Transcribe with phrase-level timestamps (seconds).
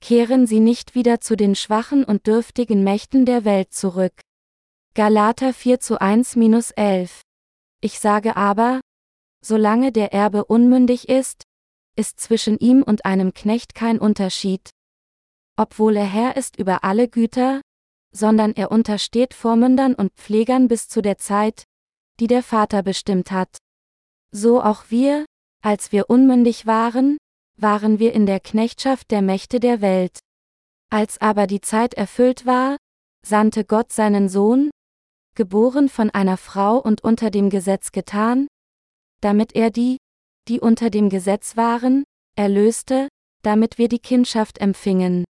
[0.00, 4.20] kehren sie nicht wieder zu den schwachen und dürftigen Mächten der Welt zurück.
[4.94, 7.20] Galater 4 zu 1-11
[7.80, 8.80] Ich sage aber,
[9.44, 11.44] solange der Erbe unmündig ist,
[11.96, 14.70] ist zwischen ihm und einem Knecht kein Unterschied.
[15.56, 17.60] Obwohl er Herr ist über alle Güter,
[18.12, 21.64] sondern er untersteht Vormündern und Pflegern bis zu der Zeit,
[22.18, 23.58] die der Vater bestimmt hat.
[24.32, 25.24] So auch wir,
[25.62, 27.18] als wir unmündig waren,
[27.62, 30.18] waren wir in der Knechtschaft der Mächte der Welt.
[30.90, 32.76] Als aber die Zeit erfüllt war,
[33.24, 34.70] sandte Gott seinen Sohn,
[35.36, 38.48] geboren von einer Frau und unter dem Gesetz getan,
[39.20, 39.98] damit er die,
[40.48, 42.04] die unter dem Gesetz waren,
[42.36, 43.08] erlöste,
[43.42, 45.24] damit wir die Kindschaft empfingen.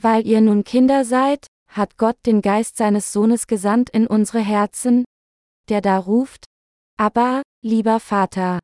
[0.00, 5.04] Weil ihr nun Kinder seid, hat Gott den Geist seines Sohnes gesandt in unsere Herzen,
[5.68, 6.44] der da ruft,
[6.96, 8.58] aber, lieber Vater.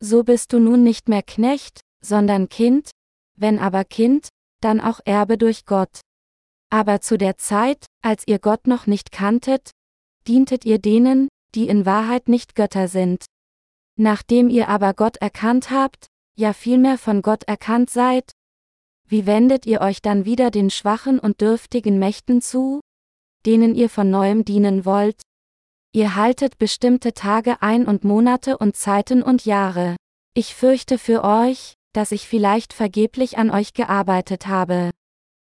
[0.00, 2.90] So bist du nun nicht mehr Knecht, sondern Kind,
[3.36, 4.28] wenn aber Kind,
[4.60, 6.00] dann auch Erbe durch Gott.
[6.70, 9.70] Aber zu der Zeit, als ihr Gott noch nicht kanntet,
[10.26, 13.24] dientet ihr denen, die in Wahrheit nicht Götter sind.
[13.96, 18.32] Nachdem ihr aber Gott erkannt habt, ja vielmehr von Gott erkannt seid,
[19.06, 22.80] wie wendet ihr euch dann wieder den schwachen und dürftigen Mächten zu,
[23.46, 25.20] denen ihr von neuem dienen wollt?
[25.92, 29.94] Ihr haltet bestimmte Tage ein und Monate und Zeiten und Jahre.
[30.34, 34.90] Ich fürchte für euch, dass ich vielleicht vergeblich an euch gearbeitet habe.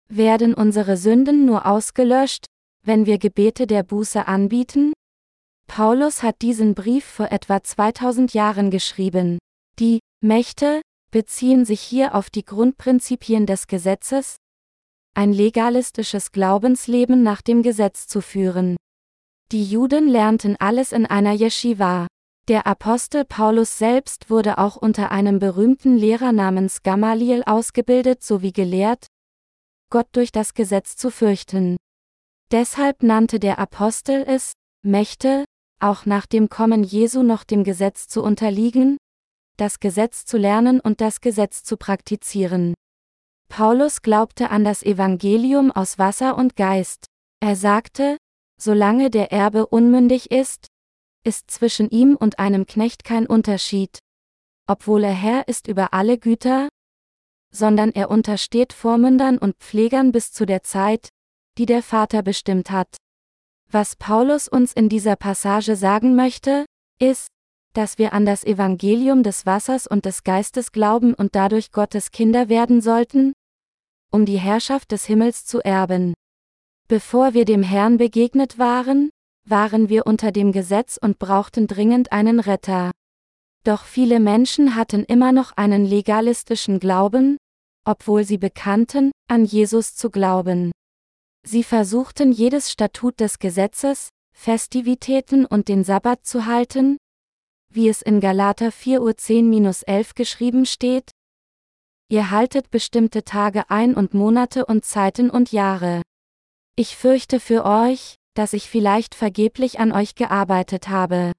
[0.09, 2.47] Werden unsere Sünden nur ausgelöscht,
[2.83, 4.93] wenn wir Gebete der Buße anbieten?
[5.67, 9.39] Paulus hat diesen Brief vor etwa 2000 Jahren geschrieben.
[9.79, 14.37] Die Mächte beziehen sich hier auf die Grundprinzipien des Gesetzes,
[15.15, 18.77] ein legalistisches Glaubensleben nach dem Gesetz zu führen.
[19.51, 22.07] Die Juden lernten alles in einer Yeshiva.
[22.49, 29.07] Der Apostel Paulus selbst wurde auch unter einem berühmten Lehrer namens Gamaliel ausgebildet sowie gelehrt,
[29.91, 31.77] Gott durch das Gesetz zu fürchten.
[32.51, 35.45] Deshalb nannte der Apostel es, Mächte,
[35.79, 38.97] auch nach dem Kommen Jesu noch dem Gesetz zu unterliegen,
[39.59, 42.73] das Gesetz zu lernen und das Gesetz zu praktizieren.
[43.51, 47.05] Paulus glaubte an das Evangelium aus Wasser und Geist.
[47.41, 48.17] Er sagte,
[48.59, 50.69] solange der Erbe unmündig ist,
[51.29, 53.99] ist zwischen ihm und einem Knecht kein Unterschied.
[54.67, 56.69] Obwohl er Herr ist über alle Güter,
[57.55, 61.11] sondern er untersteht Vormündern und Pflegern bis zu der Zeit,
[61.59, 62.97] die der Vater bestimmt hat.
[63.71, 66.65] Was Paulus uns in dieser Passage sagen möchte,
[66.99, 67.29] ist,
[67.75, 72.49] dass wir an das Evangelium des Wassers und des Geistes glauben und dadurch Gottes Kinder
[72.49, 73.35] werden sollten,
[74.11, 76.15] um die Herrschaft des Himmels zu erben.
[76.89, 79.11] Bevor wir dem Herrn begegnet waren,
[79.51, 82.91] waren wir unter dem Gesetz und brauchten dringend einen Retter.
[83.65, 87.37] Doch viele Menschen hatten immer noch einen legalistischen Glauben,
[87.85, 90.73] obwohl sie bekannten, an Jesus zu glauben.
[91.47, 96.99] Sie versuchten jedes Statut des Gesetzes, Festivitäten und den Sabbat zu halten,
[97.71, 101.11] wie es in Galater 4 Uhr 10-11 geschrieben steht.
[102.11, 106.03] Ihr haltet bestimmte Tage ein und Monate und Zeiten und Jahre.
[106.77, 111.33] Ich fürchte für euch, dass ich vielleicht vergeblich an euch gearbeitet habe.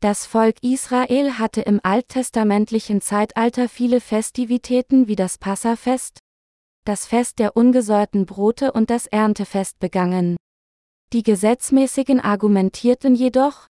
[0.00, 6.18] Das Volk Israel hatte im alttestamentlichen Zeitalter viele Festivitäten wie das Passafest,
[6.84, 10.36] das Fest der ungesäuerten Brote und das Erntefest begangen.
[11.12, 13.68] Die Gesetzmäßigen argumentierten jedoch,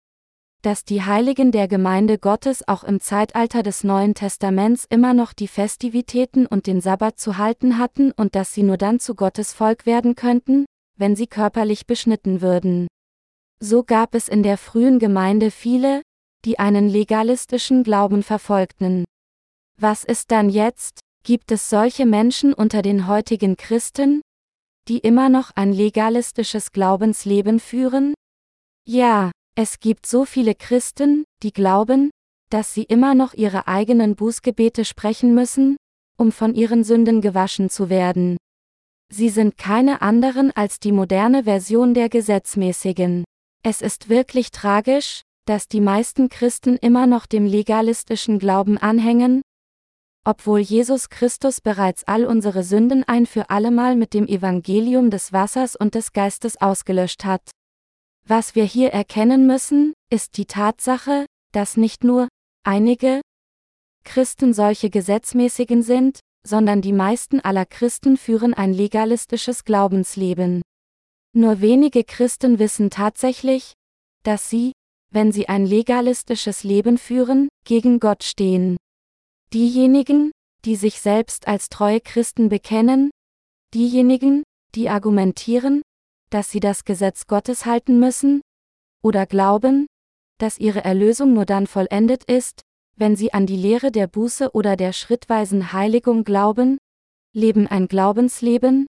[0.62, 5.49] dass die Heiligen der Gemeinde Gottes auch im Zeitalter des Neuen Testaments immer noch die
[5.49, 9.87] Festivitäten und den Sabbat zu halten hatten und dass sie nur dann zu Gottes Volk
[9.87, 10.65] werden könnten,
[11.03, 12.87] wenn sie körperlich beschnitten würden.
[13.59, 16.00] So gab es in der frühen Gemeinde viele,
[16.44, 19.05] die einen legalistischen Glauben verfolgten.
[19.81, 21.00] Was ist dann jetzt?
[21.25, 24.21] Gibt es solche Menschen unter den heutigen Christen,
[24.87, 28.15] die immer noch ein legalistisches Glaubensleben führen?
[28.88, 32.11] Ja, es gibt so viele Christen, die glauben,
[32.49, 35.76] dass sie immer noch ihre eigenen Bußgebete sprechen müssen,
[36.17, 38.37] um von ihren Sünden gewaschen zu werden.
[39.14, 43.25] Sie sind keine anderen als die moderne Version der Gesetzmäßigen.
[43.62, 49.43] Es ist wirklich tragisch, dass die meisten Christen immer noch dem legalistischen Glauben anhängen,
[50.25, 55.76] obwohl Jesus Christus bereits all unsere Sünden ein für allemal mit dem Evangelium des Wassers
[55.76, 57.50] und des Geistes ausgelöscht hat.
[58.26, 62.29] Was wir hier erkennen müssen, ist die Tatsache, dass nicht nur
[62.64, 63.20] einige
[64.05, 70.62] Christen solche gesetzmäßigen sind, sondern die meisten aller Christen führen ein legalistisches Glaubensleben.
[71.35, 73.75] Nur wenige Christen wissen tatsächlich,
[74.23, 74.73] dass sie,
[75.11, 78.77] wenn sie ein legalistisches Leben führen, gegen Gott stehen.
[79.53, 80.33] Diejenigen,
[80.65, 83.11] die sich selbst als treue Christen bekennen,
[83.75, 84.43] Diejenigen,
[84.75, 85.81] die argumentieren,
[86.29, 88.43] dass sie das Gesetz Gottes halten müssen,
[89.03, 89.87] oder glauben,
[90.38, 92.61] dass ihre Erlösung nur dann vollendet ist,
[93.02, 96.78] wenn sie an die Lehre der Buße oder der schrittweisen Heiligung glauben,
[97.34, 98.87] leben ein Glaubensleben,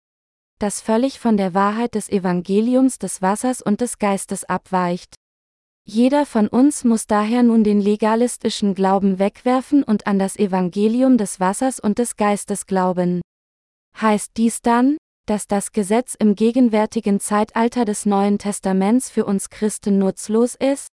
[0.60, 5.16] das völlig von der Wahrheit des Evangeliums des Wassers und des Geistes abweicht.
[5.86, 11.40] Jeder von uns muss daher nun den legalistischen Glauben wegwerfen und an das Evangelium des
[11.40, 13.22] Wassers und des Geistes glauben.
[13.96, 20.00] Heißt dies dann, dass das Gesetz im gegenwärtigen Zeitalter des Neuen Testaments für uns Christen
[20.00, 20.90] nutzlos ist?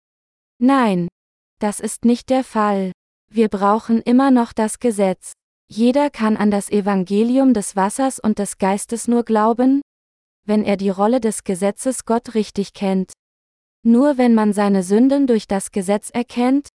[0.58, 1.08] Nein,
[1.58, 2.92] das ist nicht der Fall.
[3.34, 5.32] Wir brauchen immer noch das Gesetz.
[5.66, 9.80] Jeder kann an das Evangelium des Wassers und des Geistes nur glauben,
[10.46, 13.14] wenn er die Rolle des Gesetzes Gott richtig kennt.
[13.82, 16.68] Nur wenn man seine Sünden durch das Gesetz erkennt,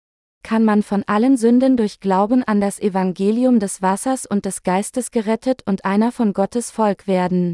[0.43, 5.11] kann man von allen Sünden durch Glauben an das Evangelium des Wassers und des Geistes
[5.11, 7.53] gerettet und einer von Gottes Volk werden.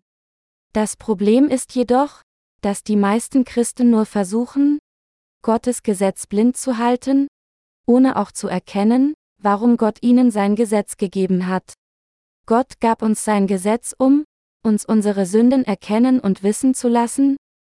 [0.73, 2.23] Das Problem ist jedoch,
[2.61, 4.79] dass die meisten Christen nur versuchen,
[5.43, 7.27] Gottes Gesetz blind zu halten,
[7.87, 11.75] ohne auch zu erkennen, warum Gott ihnen sein Gesetz gegeben hat.
[12.47, 14.25] Gott gab uns sein Gesetz um,
[14.65, 17.37] uns unsere Sünden erkennen und wissen zu lassen,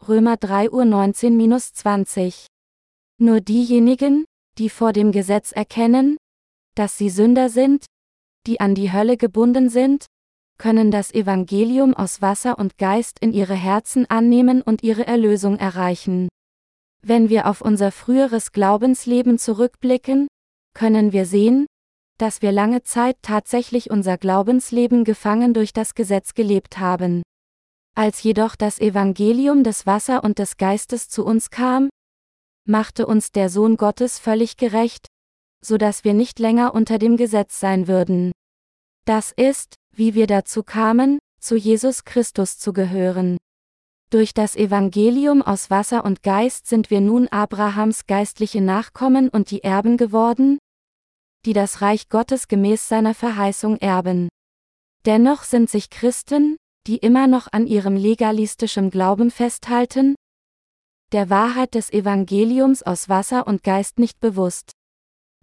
[0.08, 2.48] Römer 3 Uhr 19-20.
[3.20, 4.26] Nur diejenigen,
[4.58, 6.18] die vor dem Gesetz erkennen,
[6.76, 7.86] dass sie Sünder sind,
[8.46, 10.06] die an die Hölle gebunden sind,
[10.58, 16.28] können das Evangelium aus Wasser und Geist in ihre Herzen annehmen und ihre Erlösung erreichen.
[17.06, 20.28] Wenn wir auf unser früheres Glaubensleben zurückblicken,
[20.74, 21.66] können wir sehen,
[22.18, 27.22] dass wir lange Zeit tatsächlich unser Glaubensleben gefangen durch das Gesetz gelebt haben.
[27.94, 31.90] Als jedoch das Evangelium des Wasser und des Geistes zu uns kam,
[32.66, 35.08] machte uns der Sohn Gottes völlig gerecht,
[35.62, 38.32] so dass wir nicht länger unter dem Gesetz sein würden.
[39.04, 43.38] Das ist, wie wir dazu kamen, zu Jesus Christus zu gehören.
[44.14, 49.64] Durch das Evangelium aus Wasser und Geist sind wir nun Abrahams geistliche Nachkommen und die
[49.64, 50.60] Erben geworden,
[51.48, 54.30] die das Reich Gottes gemäß seiner Verheißung erben.
[55.08, 60.14] Dennoch sind sich Christen, die immer noch an ihrem legalistischen Glauben festhalten,
[61.12, 64.74] der Wahrheit des Evangeliums aus Wasser und Geist nicht bewusst.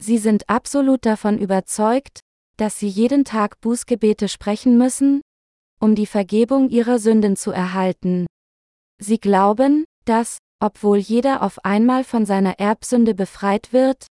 [0.00, 2.20] Sie sind absolut davon überzeugt,
[2.56, 5.22] dass sie jeden Tag Bußgebete sprechen müssen,
[5.80, 8.26] um die Vergebung ihrer Sünden zu erhalten.
[9.00, 14.06] Sie glauben, dass, obwohl jeder auf einmal von seiner Erbsünde befreit wird,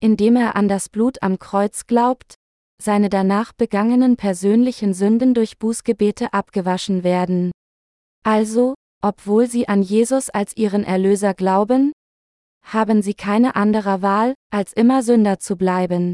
[0.00, 2.34] indem er an das Blut am Kreuz glaubt,
[2.82, 7.52] seine danach begangenen persönlichen Sünden durch Bußgebete abgewaschen werden.
[8.24, 11.92] Also, obwohl sie an Jesus als ihren Erlöser glauben,
[12.64, 16.12] haben sie keine andere Wahl, als immer Sünder zu bleiben.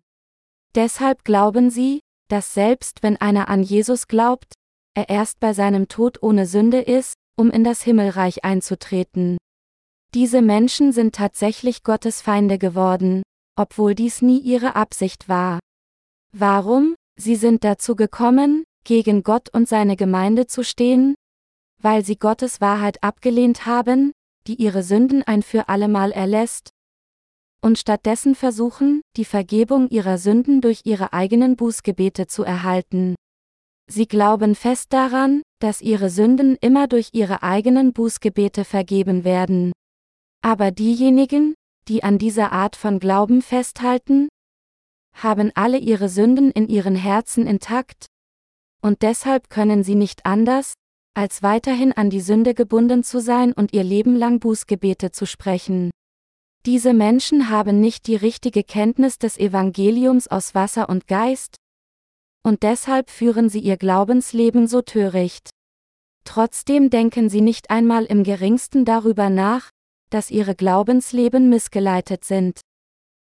[0.75, 4.53] Deshalb glauben sie, dass selbst wenn einer an Jesus glaubt,
[4.94, 9.38] er erst bei seinem Tod ohne Sünde ist, um in das Himmelreich einzutreten.
[10.14, 13.22] Diese Menschen sind tatsächlich Gottes Feinde geworden,
[13.56, 15.58] obwohl dies nie ihre Absicht war.
[16.32, 16.94] Warum?
[17.19, 21.15] Sie sind dazu gekommen, gegen Gott und seine Gemeinde zu stehen,
[21.81, 24.12] weil sie Gottes Wahrheit abgelehnt haben,
[24.46, 26.70] die ihre Sünden ein für allemal erlässt,
[27.62, 33.15] und stattdessen versuchen, die Vergebung ihrer Sünden durch ihre eigenen Bußgebete zu erhalten.
[33.89, 39.72] Sie glauben fest daran, dass ihre Sünden immer durch ihre eigenen Bußgebete vergeben werden.
[40.42, 41.54] Aber diejenigen,
[41.86, 44.28] die an dieser Art von Glauben festhalten,
[45.14, 48.06] haben alle ihre Sünden in ihren Herzen intakt,
[48.82, 50.74] und deshalb können sie nicht anders,
[51.14, 55.90] als weiterhin an die Sünde gebunden zu sein und ihr Leben lang Bußgebete zu sprechen.
[56.66, 61.56] Diese Menschen haben nicht die richtige Kenntnis des Evangeliums aus Wasser und Geist,
[62.43, 65.51] und deshalb führen sie ihr Glaubensleben so töricht.
[66.25, 69.70] Trotzdem denken sie nicht einmal im geringsten darüber nach,
[70.11, 72.61] dass ihre Glaubensleben missgeleitet sind.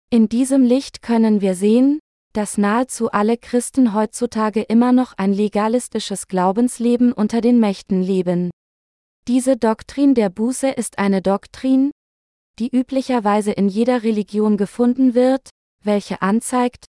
[0.10, 2.00] In diesem Licht können wir sehen,
[2.34, 8.50] dass nahezu alle Christen heutzutage immer noch ein legalistisches Glaubensleben unter den Mächten leben.
[9.28, 11.92] Diese Doktrin der Buße ist eine Doktrin,
[12.60, 15.50] die üblicherweise in jeder Religion gefunden wird,
[15.84, 16.86] welche anzeigt,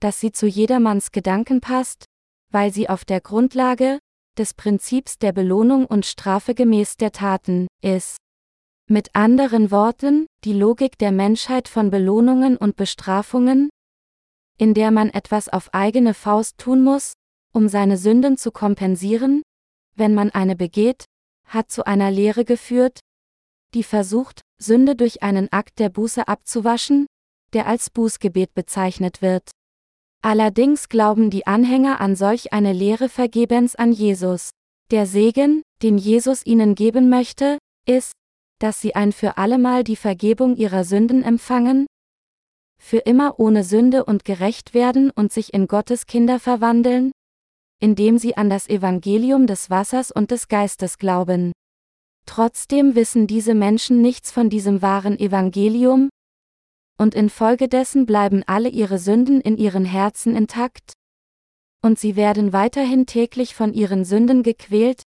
[0.00, 2.04] dass sie zu jedermanns Gedanken passt,
[2.50, 3.98] weil sie auf der Grundlage
[4.38, 8.16] des Prinzips der Belohnung und Strafe gemäß der Taten ist.
[8.88, 13.68] Mit anderen Worten, die Logik der Menschheit von Belohnungen und Bestrafungen,
[14.56, 17.12] in der man etwas auf eigene Faust tun muss,
[17.52, 19.42] um seine Sünden zu kompensieren,
[19.94, 21.04] wenn man eine begeht,
[21.44, 23.00] hat zu einer Lehre geführt,
[23.74, 27.06] die versucht, Sünde durch einen Akt der Buße abzuwaschen,
[27.52, 29.50] der als Bußgebet bezeichnet wird.
[30.22, 34.50] Allerdings glauben die Anhänger an solch eine Lehre vergebens an Jesus.
[34.90, 38.12] Der Segen, den Jesus ihnen geben möchte, ist,
[38.58, 41.86] dass sie ein für allemal die Vergebung ihrer Sünden empfangen,
[42.80, 47.12] für immer ohne Sünde und gerecht werden und sich in Gottes Kinder verwandeln,
[47.80, 51.52] indem sie an das Evangelium des Wassers und des Geistes glauben.
[52.26, 56.08] Trotzdem wissen diese Menschen nichts von diesem wahren Evangelium,
[56.98, 60.92] und infolgedessen bleiben alle ihre Sünden in ihren Herzen intakt,
[61.82, 65.02] und sie werden weiterhin täglich von ihren Sünden gequält,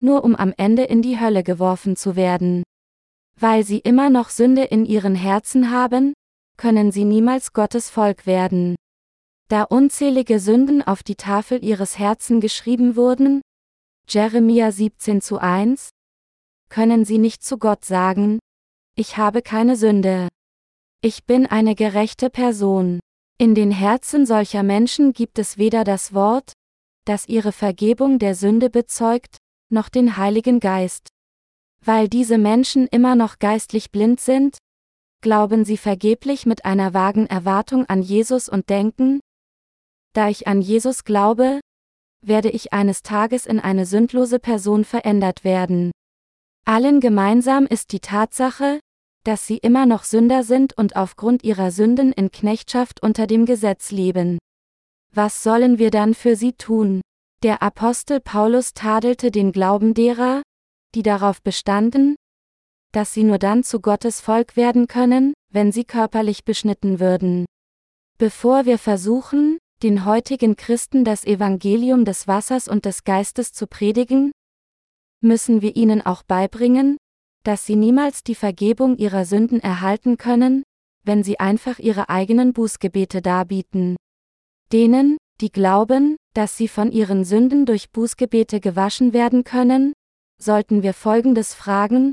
[0.00, 2.64] nur um am Ende in die Hölle geworfen zu werden.
[3.36, 6.14] Weil sie immer noch Sünde in ihren Herzen haben,
[6.56, 8.74] können sie niemals Gottes Volk werden.
[9.48, 13.40] Da unzählige Sünden auf die Tafel ihres Herzen geschrieben wurden,
[14.08, 15.90] Jeremia 17 zu 1,
[16.68, 18.40] können sie nicht zu Gott sagen,
[18.96, 20.28] ich habe keine Sünde.
[21.00, 22.98] Ich bin eine gerechte Person.
[23.38, 26.54] In den Herzen solcher Menschen gibt es weder das Wort,
[27.04, 29.36] das ihre Vergebung der Sünde bezeugt,
[29.70, 31.06] noch den Heiligen Geist.
[31.84, 34.58] Weil diese Menschen immer noch geistlich blind sind,
[35.20, 39.20] glauben sie vergeblich mit einer vagen Erwartung an Jesus und denken,
[40.14, 41.60] da ich an Jesus glaube,
[42.26, 45.92] werde ich eines Tages in eine sündlose Person verändert werden.
[46.64, 48.80] Allen gemeinsam ist die Tatsache,
[49.28, 53.90] dass sie immer noch Sünder sind und aufgrund ihrer Sünden in Knechtschaft unter dem Gesetz
[53.90, 54.38] leben.
[55.14, 57.02] Was sollen wir dann für sie tun?
[57.42, 60.40] Der Apostel Paulus tadelte den Glauben derer,
[60.94, 62.16] die darauf bestanden,
[62.92, 67.44] dass sie nur dann zu Gottes Volk werden können, wenn sie körperlich beschnitten würden.
[68.16, 74.32] Bevor wir versuchen, den heutigen Christen das Evangelium des Wassers und des Geistes zu predigen,
[75.20, 76.96] müssen wir ihnen auch beibringen,
[77.44, 80.62] dass sie niemals die Vergebung ihrer Sünden erhalten können,
[81.04, 83.96] wenn sie einfach ihre eigenen Bußgebete darbieten.
[84.72, 89.92] Denen, die glauben, dass sie von ihren Sünden durch Bußgebete gewaschen werden können,
[90.40, 92.12] sollten wir Folgendes fragen,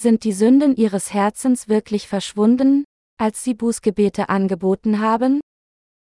[0.00, 2.84] sind die Sünden ihres Herzens wirklich verschwunden,
[3.18, 5.40] als sie Bußgebete angeboten haben?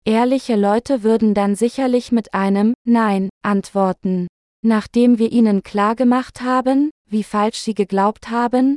[0.05, 4.29] Ehrliche Leute würden dann sicherlich mit einem Nein antworten.
[4.63, 8.77] Nachdem wir ihnen klargemacht haben, wie falsch sie geglaubt haben,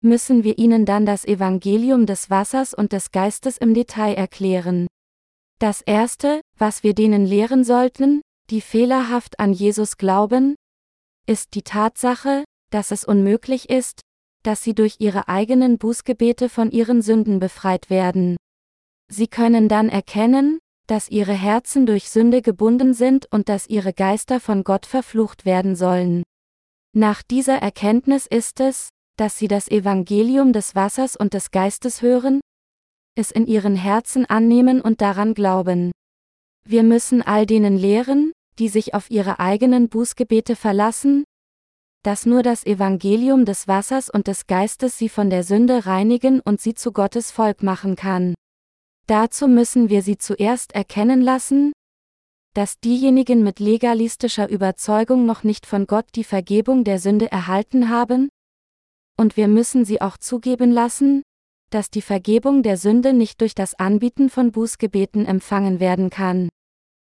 [0.00, 4.86] müssen wir ihnen dann das Evangelium des Wassers und des Geistes im Detail erklären.
[5.58, 8.20] Das Erste, was wir denen lehren sollten,
[8.50, 10.56] die fehlerhaft an Jesus glauben,
[11.26, 14.00] ist die Tatsache, dass es unmöglich ist,
[14.42, 18.36] dass sie durch ihre eigenen Bußgebete von ihren Sünden befreit werden.
[19.10, 24.38] Sie können dann erkennen, dass ihre Herzen durch Sünde gebunden sind und dass ihre Geister
[24.38, 26.24] von Gott verflucht werden sollen.
[26.96, 32.40] Nach dieser Erkenntnis ist es, dass sie das Evangelium des Wassers und des Geistes hören,
[33.16, 35.90] es in ihren Herzen annehmen und daran glauben.
[36.64, 41.24] Wir müssen all denen lehren, die sich auf ihre eigenen Bußgebete verlassen,
[42.04, 46.60] dass nur das Evangelium des Wassers und des Geistes sie von der Sünde reinigen und
[46.60, 48.34] sie zu Gottes Volk machen kann.
[49.08, 51.72] Dazu müssen wir sie zuerst erkennen lassen,
[52.54, 58.30] dass diejenigen mit legalistischer Überzeugung noch nicht von Gott die Vergebung der Sünde erhalten haben,
[59.16, 61.22] und wir müssen sie auch zugeben lassen,
[61.70, 66.48] dass die Vergebung der Sünde nicht durch das Anbieten von Bußgebeten empfangen werden kann.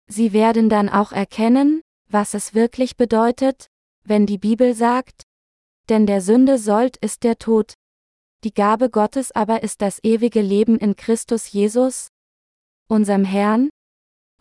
[0.10, 3.68] Sie werden dann auch erkennen, was es wirklich bedeutet,
[4.04, 5.24] wenn die Bibel sagt,
[5.90, 7.74] denn der Sünde sollt ist der Tod.
[8.44, 12.10] Die Gabe Gottes aber ist das ewige Leben in Christus Jesus,
[12.88, 13.70] unserem Herrn,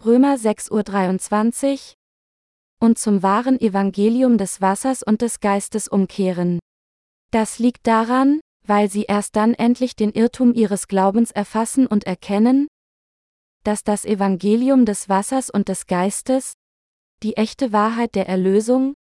[0.05, 1.95] Römer 6.23 Uhr,
[2.81, 6.59] und zum wahren Evangelium des Wassers und des Geistes umkehren.
[7.31, 12.67] Das liegt daran, weil sie erst dann endlich den Irrtum ihres Glaubens erfassen und erkennen,
[13.63, 16.55] dass das Evangelium des Wassers und des Geistes,
[17.23, 18.95] die echte Wahrheit der Erlösung,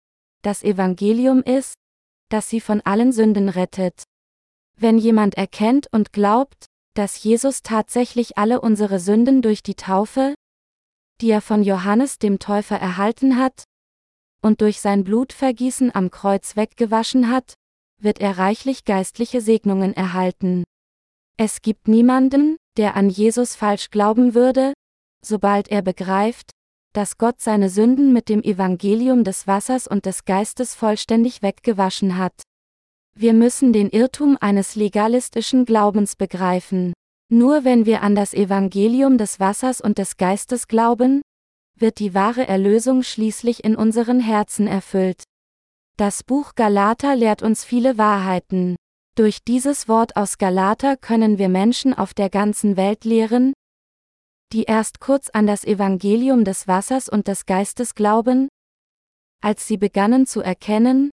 [0.43, 1.75] das Evangelium ist,
[2.29, 4.03] das sie von allen Sünden rettet.
[4.77, 10.35] Wenn jemand erkennt und glaubt, dass Jesus tatsächlich alle unsere Sünden durch die Taufe,
[11.21, 13.65] die er von Johannes dem Täufer erhalten hat,
[14.43, 17.55] und durch sein Blutvergießen am Kreuz weggewaschen hat,
[18.01, 20.65] wird er reichlich geistliche Segnungen erhalten.
[21.37, 24.73] Es gibt niemanden, der an Jesus falsch glauben würde,
[25.23, 26.51] sobald er begreift,
[26.93, 32.43] dass Gott seine Sünden mit dem Evangelium des Wassers und des Geistes vollständig weggewaschen hat.
[33.15, 36.95] Wir müssen den Irrtum eines legalistischen Glaubens begreifen.
[37.33, 41.23] Nur wenn wir an das Evangelium des Wassers und des Geistes glauben,
[41.77, 45.23] wird die wahre Erlösung schließlich in unseren Herzen erfüllt.
[45.97, 48.75] Das Buch Galater lehrt uns viele Wahrheiten.
[49.17, 53.53] Durch dieses Wort aus Galater können wir Menschen auf der ganzen Welt lehren,
[54.53, 58.49] die erst kurz an das Evangelium des Wassers und des Geistes glauben?
[59.41, 61.11] Als sie begannen zu erkennen,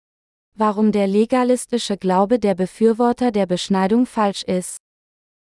[0.55, 4.77] warum der legalistische Glaube der Befürworter der Beschneidung falsch ist.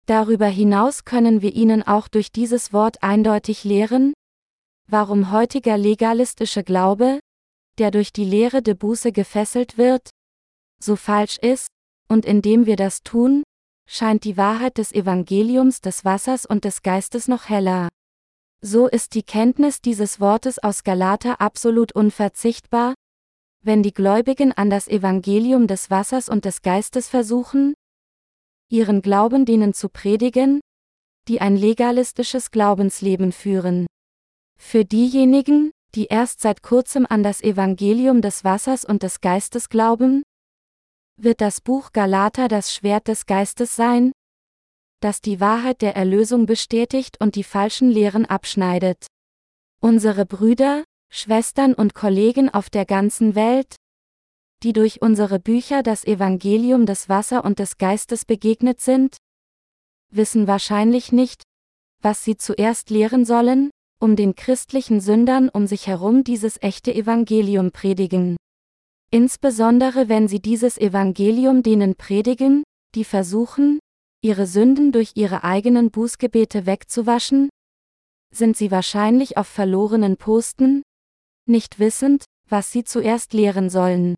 [0.06, 4.14] Darüber hinaus können wir ihnen auch durch dieses Wort eindeutig lehren,
[4.88, 7.20] warum heutiger legalistische Glaube,
[7.78, 10.10] der durch die Lehre der Buße gefesselt wird,
[10.80, 11.68] so falsch ist,
[12.10, 13.44] und indem wir das tun,
[13.88, 17.90] scheint die Wahrheit des Evangeliums des Wassers und des Geistes noch heller.
[18.62, 22.94] So ist die Kenntnis dieses Wortes aus Galater absolut unverzichtbar,
[23.62, 27.74] wenn die Gläubigen an das Evangelium des Wassers und des Geistes versuchen,
[28.70, 30.62] ihren Glauben denen zu predigen,
[31.28, 33.88] die ein legalistisches Glaubensleben führen.
[34.60, 40.24] Für diejenigen, die erst seit kurzem an das Evangelium des Wassers und des Geistes glauben,
[41.18, 44.12] wird das Buch Galater das Schwert des Geistes sein,
[45.00, 49.06] das die Wahrheit der Erlösung bestätigt und die falschen Lehren abschneidet.
[49.82, 53.76] Unsere Brüder, Schwestern und Kollegen auf der ganzen Welt,
[54.64, 59.18] die durch unsere Bücher das Evangelium des Wasser und des Geistes begegnet sind,
[60.10, 61.44] wissen wahrscheinlich nicht,
[62.02, 67.72] was sie zuerst lehren sollen, um den christlichen Sündern um sich herum dieses echte Evangelium
[67.72, 68.38] predigen.
[69.12, 72.64] Insbesondere wenn sie dieses Evangelium denen predigen,
[72.96, 73.80] die versuchen,
[74.22, 77.50] ihre Sünden durch ihre eigenen Bußgebete wegzuwaschen,
[78.34, 80.84] sind sie wahrscheinlich auf verlorenen Posten,
[81.46, 84.16] nicht wissend, was sie zuerst lehren sollen.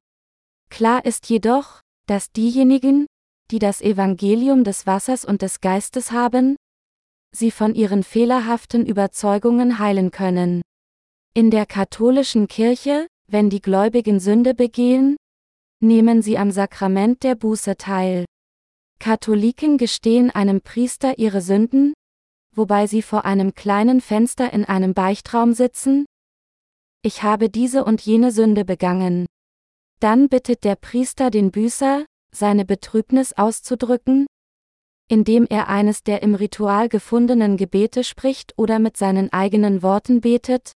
[0.70, 3.06] Klar ist jedoch, dass diejenigen,
[3.52, 6.56] die das Evangelium des Wassers und des Geistes haben,
[7.36, 10.62] sie von ihren fehlerhaften Überzeugungen heilen können.
[11.34, 15.18] In der katholischen Kirche, wenn die Gläubigen Sünde begehen,
[15.82, 18.26] nehmen sie am Sakrament der Buße teil.
[19.00, 21.94] Katholiken gestehen einem Priester ihre Sünden,
[22.56, 26.06] wobei sie vor einem kleinen Fenster in einem Beichtraum sitzen?
[27.02, 29.26] Ich habe diese und jene Sünde begangen.
[30.06, 34.28] Dann bittet der Priester den Büßer, seine Betrübnis auszudrücken,
[35.10, 40.74] indem er eines der im Ritual gefundenen Gebete spricht oder mit seinen eigenen Worten betet,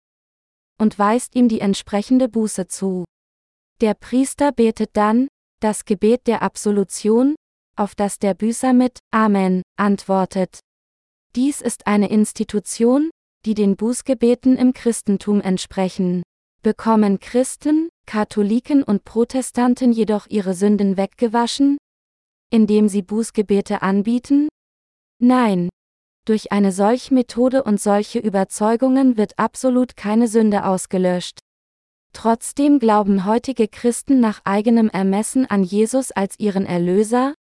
[0.79, 3.03] und weist ihm die entsprechende Buße zu.
[3.81, 5.27] Der Priester betet dann,
[5.59, 7.35] das Gebet der Absolution,
[7.75, 10.61] auf das der Büßer mit Amen antwortet.
[11.35, 13.09] Dies ist eine Institution,
[13.43, 16.23] die den Bußgebeten im Christentum entsprechen.
[16.61, 21.77] Bekommen Christen, Katholiken und Protestanten jedoch ihre Sünden weggewaschen,
[22.49, 24.47] indem sie Bußgebete anbieten?
[25.19, 25.69] Nein,
[26.27, 31.39] durch eine solche Methode und solche Überzeugungen wird absolut keine Sünde ausgelöscht.
[32.11, 37.33] Trotzdem glauben heutige Christen nach eigenem Ermessen an Jesus als ihren Erlöser,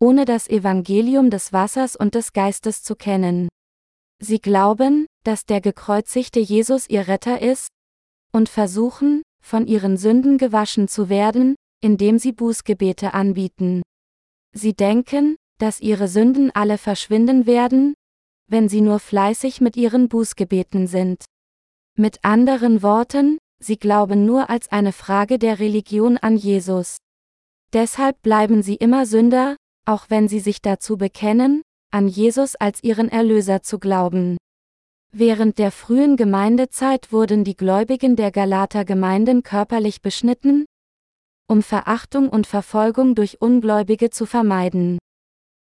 [0.00, 3.48] ohne das Evangelium des Wassers und des Geistes zu kennen.
[4.20, 7.68] Sie glauben, dass der gekreuzigte Jesus ihr Retter ist,
[8.32, 13.82] und versuchen, von ihren Sünden gewaschen zu werden, indem sie Bußgebete anbieten.
[14.54, 17.94] Sie denken, dass ihre Sünden alle verschwinden werden,
[18.46, 21.24] wenn sie nur fleißig mit ihren Bußgebeten sind.
[21.96, 26.98] Mit anderen Worten, sie glauben nur als eine Frage der Religion an Jesus.
[27.72, 29.56] Deshalb bleiben sie immer Sünder,
[29.86, 34.36] auch wenn sie sich dazu bekennen, an Jesus als ihren Erlöser zu glauben.
[35.12, 40.66] Während der frühen Gemeindezeit wurden die Gläubigen der Galater Gemeinden körperlich beschnitten,
[41.48, 44.98] um Verachtung und Verfolgung durch Ungläubige zu vermeiden.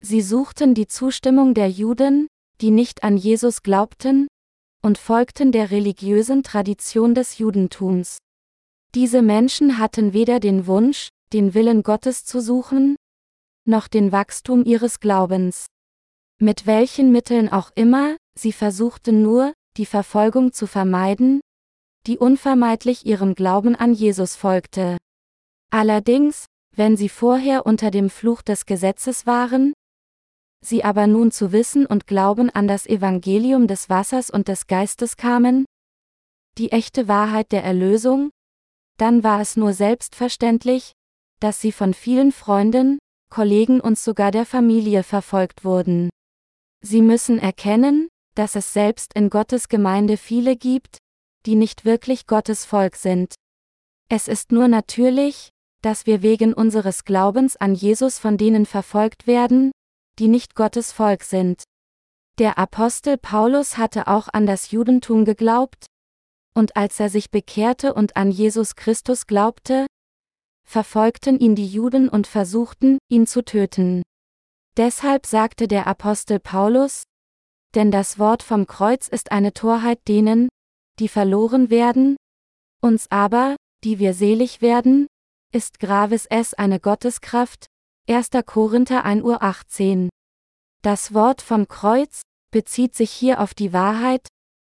[0.03, 2.29] Sie suchten die Zustimmung der Juden,
[2.61, 4.29] die nicht an Jesus glaubten,
[4.83, 8.19] und folgten der religiösen Tradition des Judentums.
[8.95, 12.97] Diese Menschen hatten weder den Wunsch, den Willen Gottes zu suchen,
[13.67, 15.67] noch den Wachstum ihres Glaubens.
[16.39, 21.41] Mit welchen Mitteln auch immer, sie versuchten nur, die Verfolgung zu vermeiden,
[22.07, 24.97] die unvermeidlich ihrem Glauben an Jesus folgte.
[25.71, 29.73] Allerdings, wenn sie vorher unter dem Fluch des Gesetzes waren,
[30.65, 35.17] sie aber nun zu Wissen und Glauben an das Evangelium des Wassers und des Geistes
[35.17, 35.67] kamen,
[36.59, 38.31] die echte Wahrheit der Erlösung,
[38.97, 40.93] dann war es nur selbstverständlich,
[41.41, 42.99] dass sie von vielen Freunden,
[43.31, 46.11] Kollegen und sogar der Familie verfolgt wurden.
[46.83, 48.09] Sie müssen erkennen,
[48.41, 50.97] dass es selbst in Gottes Gemeinde viele gibt,
[51.45, 53.35] die nicht wirklich Gottes Volk sind.
[54.09, 55.51] Es ist nur natürlich,
[55.83, 59.73] dass wir wegen unseres Glaubens an Jesus von denen verfolgt werden,
[60.19, 61.65] die nicht Gottes Volk sind.
[62.39, 65.85] Der Apostel Paulus hatte auch an das Judentum geglaubt,
[66.55, 69.85] und als er sich bekehrte und an Jesus Christus glaubte,
[70.65, 74.01] verfolgten ihn die Juden und versuchten, ihn zu töten.
[74.79, 77.03] Deshalb sagte der Apostel Paulus,
[77.75, 80.49] Denn das Wort vom Kreuz ist eine Torheit denen,
[80.99, 82.17] die verloren werden,
[82.83, 85.07] uns aber, die wir selig werden,
[85.53, 87.67] ist gravis es eine Gotteskraft.
[88.09, 88.31] 1.
[88.47, 90.09] Korinther 1 Uhr 18.
[90.83, 94.27] Das Wort vom Kreuz bezieht sich hier auf die Wahrheit,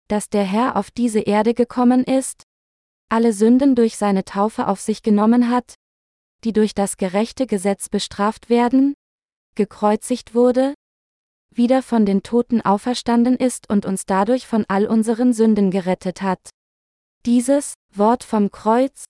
[0.08, 2.44] dass der Herr auf diese Erde gekommen ist,
[3.10, 5.76] alle Sünden durch seine Taufe auf sich genommen hat,
[6.44, 8.94] die durch das gerechte Gesetz bestraft werden,
[9.56, 10.76] gekreuzigt wurde,
[11.58, 16.50] wieder von den Toten auferstanden ist und uns dadurch von all unseren Sünden gerettet hat.
[17.26, 19.06] Dieses Wort vom Kreuz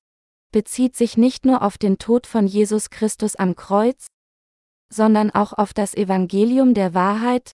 [0.51, 4.07] bezieht sich nicht nur auf den Tod von Jesus Christus am Kreuz,
[4.89, 7.51] sondern auch auf das Evangelium der Wahrheit,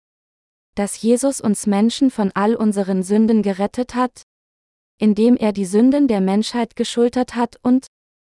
[0.75, 4.21] dass Jesus uns Menschen von all unseren Sünden gerettet hat,
[4.99, 7.87] indem er die Sünden der Menschheit geschultert hat und,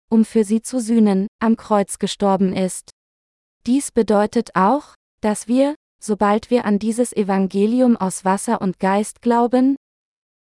[0.10, 2.92] um für sie zu sühnen, am Kreuz gestorben ist.
[3.68, 9.76] Dies bedeutet auch, dass wir, sobald wir an dieses Evangelium aus Wasser und Geist glauben,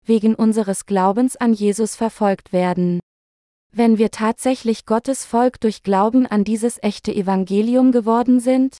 [0.05, 2.99] wegen unseres Glaubens an Jesus verfolgt werden.
[3.71, 8.77] Wenn wir tatsächlich Gottes Volk durch Glauben an dieses echte Evangelium geworden sind,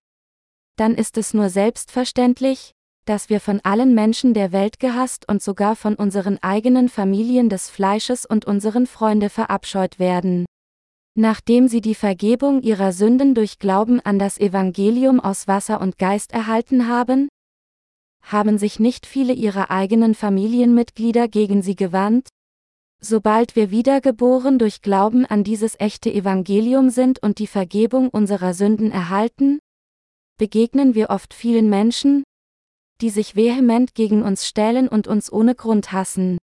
[0.76, 2.72] dann ist es nur selbstverständlich,
[3.06, 7.70] dass wir von allen Menschen der Welt gehasst und sogar von unseren eigenen Familien des
[7.70, 10.46] Fleisches und unseren Freunde verabscheut werden.
[11.16, 16.32] Nachdem sie die Vergebung ihrer Sünden durch Glauben an das Evangelium aus Wasser und Geist
[16.32, 17.28] erhalten haben,
[18.22, 22.30] haben sich nicht viele ihrer eigenen Familienmitglieder gegen sie gewandt?
[23.02, 28.92] Sobald wir wiedergeboren durch Glauben an dieses echte Evangelium sind und die Vergebung unserer Sünden
[28.92, 29.60] erhalten,
[30.38, 32.24] begegnen wir oft vielen Menschen,
[33.02, 36.38] die sich vehement gegen uns stellen und uns ohne Grund hassen.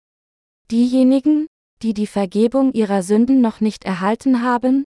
[0.71, 1.47] Diejenigen,
[1.81, 4.83] die die Vergebung ihrer Sünden noch nicht erhalten haben,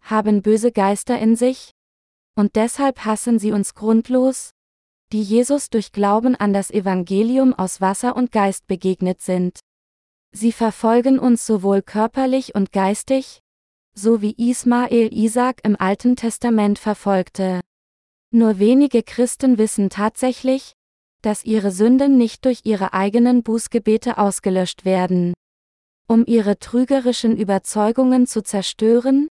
[0.00, 1.72] haben böse Geister in sich,
[2.34, 4.50] und deshalb hassen sie uns grundlos,
[5.12, 9.60] die Jesus durch Glauben an das Evangelium aus Wasser und Geist begegnet sind.
[10.34, 13.40] Sie verfolgen uns sowohl körperlich und geistig,
[13.94, 17.60] so wie Ismael Isaac im Alten Testament verfolgte.
[18.30, 20.72] Nur wenige Christen wissen tatsächlich,
[21.20, 25.34] dass ihre Sünden nicht durch ihre eigenen Bußgebete ausgelöscht werden.
[26.08, 29.28] Um ihre trügerischen Überzeugungen zu zerstören,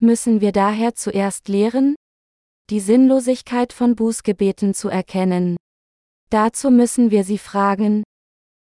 [0.00, 1.94] müssen wir daher zuerst lehren,
[2.70, 5.56] die Sinnlosigkeit von Bußgebeten zu erkennen.
[6.30, 8.02] Dazu müssen wir sie fragen,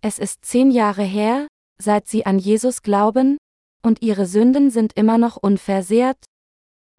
[0.00, 1.48] es ist zehn Jahre her,
[1.80, 3.36] seit sie an Jesus glauben,
[3.82, 6.18] und ihre Sünden sind immer noch unversehrt?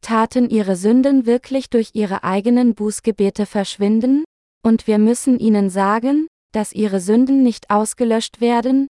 [0.02, 4.24] Taten ihre Sünden wirklich durch ihre eigenen Bußgebete verschwinden?
[4.64, 8.88] Und wir müssen ihnen sagen, dass ihre Sünden nicht ausgelöscht werden,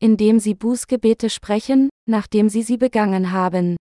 [0.00, 3.76] indem sie Bußgebete sprechen, nachdem sie sie begangen haben.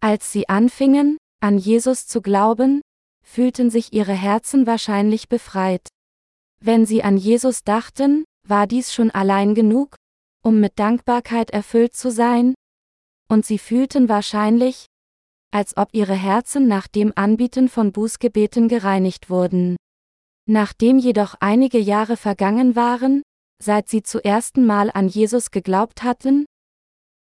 [0.00, 2.80] Als sie anfingen, an Jesus zu glauben,
[3.22, 5.88] fühlten sich ihre Herzen wahrscheinlich befreit.
[6.60, 9.96] Wenn sie an Jesus dachten, war dies schon allein genug,
[10.42, 12.54] um mit Dankbarkeit erfüllt zu sein,
[13.28, 14.86] und sie fühlten wahrscheinlich,
[15.52, 19.76] als ob ihre Herzen nach dem Anbieten von Bußgebeten gereinigt wurden.
[20.48, 23.22] Nachdem jedoch einige Jahre vergangen waren,
[23.62, 26.46] seit sie zum ersten Mal an Jesus geglaubt hatten,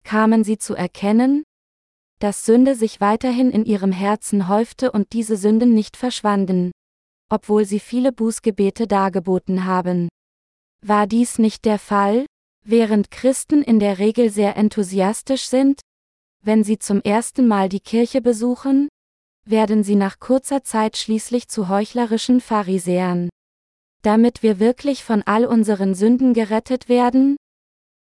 [0.04, 1.44] kamen sie zu erkennen,
[2.20, 6.72] dass Sünde sich weiterhin in ihrem Herzen häufte und diese Sünden nicht verschwanden,
[7.30, 10.08] obwohl sie viele Bußgebete dargeboten haben.
[10.82, 12.26] War dies nicht der Fall,
[12.64, 15.80] während Christen in der Regel sehr enthusiastisch sind,
[16.42, 18.88] wenn sie zum ersten Mal die Kirche besuchen,
[19.46, 23.28] werden sie nach kurzer Zeit schließlich zu heuchlerischen Pharisäern.
[24.04, 27.36] Damit wir wirklich von all unseren Sünden gerettet werden,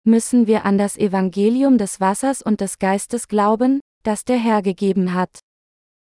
[0.03, 5.13] müssen wir an das Evangelium des Wassers und des Geistes glauben, das der Herr gegeben
[5.13, 5.41] hat.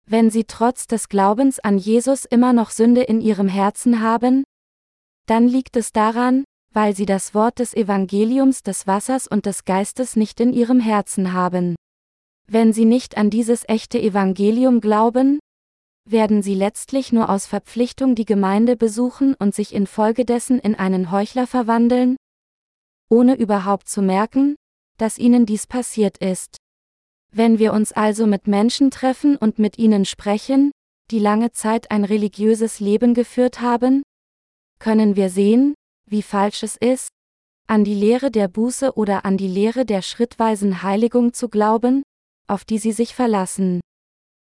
[0.05, 4.43] Wenn sie trotz des Glaubens an Jesus immer noch Sünde in ihrem Herzen haben,
[5.27, 10.17] dann liegt es daran, weil sie das Wort des Evangeliums des Wassers und des Geistes
[10.17, 11.77] nicht in ihrem Herzen haben.
[12.49, 15.39] Wenn sie nicht an dieses echte Evangelium glauben,
[16.07, 21.47] werden sie letztlich nur aus Verpflichtung die Gemeinde besuchen und sich infolgedessen in einen Heuchler
[21.47, 22.17] verwandeln,
[23.11, 24.57] ohne überhaupt zu merken,
[24.99, 26.57] dass ihnen dies passiert ist.
[27.33, 30.71] Wenn wir uns also mit Menschen treffen und mit ihnen sprechen,
[31.11, 34.03] die lange Zeit ein religiöses Leben geführt haben,
[34.79, 35.75] können wir sehen,
[36.07, 37.09] wie falsch es ist,
[37.67, 42.03] an die Lehre der Buße oder an die Lehre der schrittweisen Heiligung zu glauben,
[42.47, 43.81] auf die sie sich verlassen.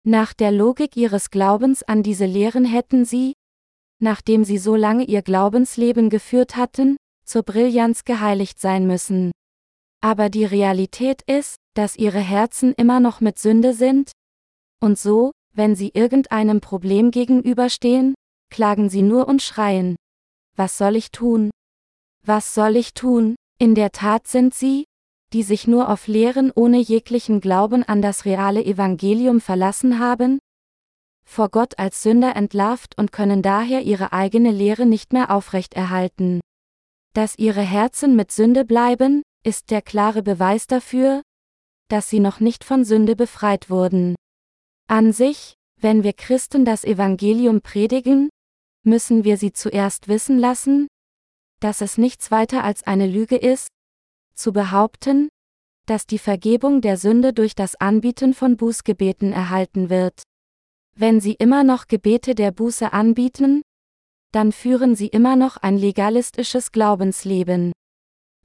[0.10, 3.34] Nach der Logik ihres Glaubens an diese Lehren hätten sie,
[4.00, 9.34] nachdem sie so lange ihr Glaubensleben geführt hatten, zur Brillanz geheiligt sein müssen.
[10.00, 14.14] Aber die Realität ist, dass ihre Herzen immer noch mit Sünde sind?
[14.80, 18.16] Und so, wenn sie irgendeinem Problem gegenüberstehen,
[18.50, 19.98] klagen sie nur und schreien.
[20.56, 21.52] was soll ich tun?
[22.26, 23.36] Was soll ich tun?
[23.60, 24.86] In der Tat sind sie,
[25.34, 30.40] die sich nur auf Lehren ohne jeglichen Glauben an das reale Evangelium verlassen haben,
[31.28, 36.40] vor Gott als Sünder entlarvt und können daher ihre eigene Lehre nicht mehr aufrechterhalten.
[37.14, 41.22] Dass ihre Herzen mit Sünde bleiben, ist der klare Beweis dafür,
[41.90, 44.16] dass sie noch nicht von Sünde befreit wurden.
[44.88, 48.30] An sich, wenn wir Christen das Evangelium predigen,
[48.84, 50.88] müssen wir sie zuerst wissen lassen,
[51.60, 53.68] dass es nichts weiter als eine Lüge ist,
[54.38, 55.30] zu behaupten,
[55.88, 60.24] dass die Vergebung der Sünde durch das Anbieten von Bußgebeten erhalten wird.
[60.96, 63.62] Wenn sie immer noch Gebete der Buße anbieten,
[64.32, 67.72] dann führen sie immer noch ein legalistisches Glaubensleben.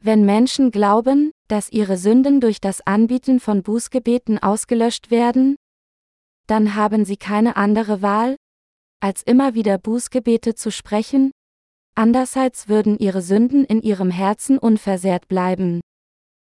[0.00, 5.56] Wenn Menschen glauben, dass ihre Sünden durch das Anbieten von Bußgebeten ausgelöscht werden,
[6.46, 8.36] dann haben sie keine andere Wahl,
[9.00, 11.32] als immer wieder Bußgebete zu sprechen,
[11.94, 15.80] andererseits würden ihre Sünden in ihrem Herzen unversehrt bleiben.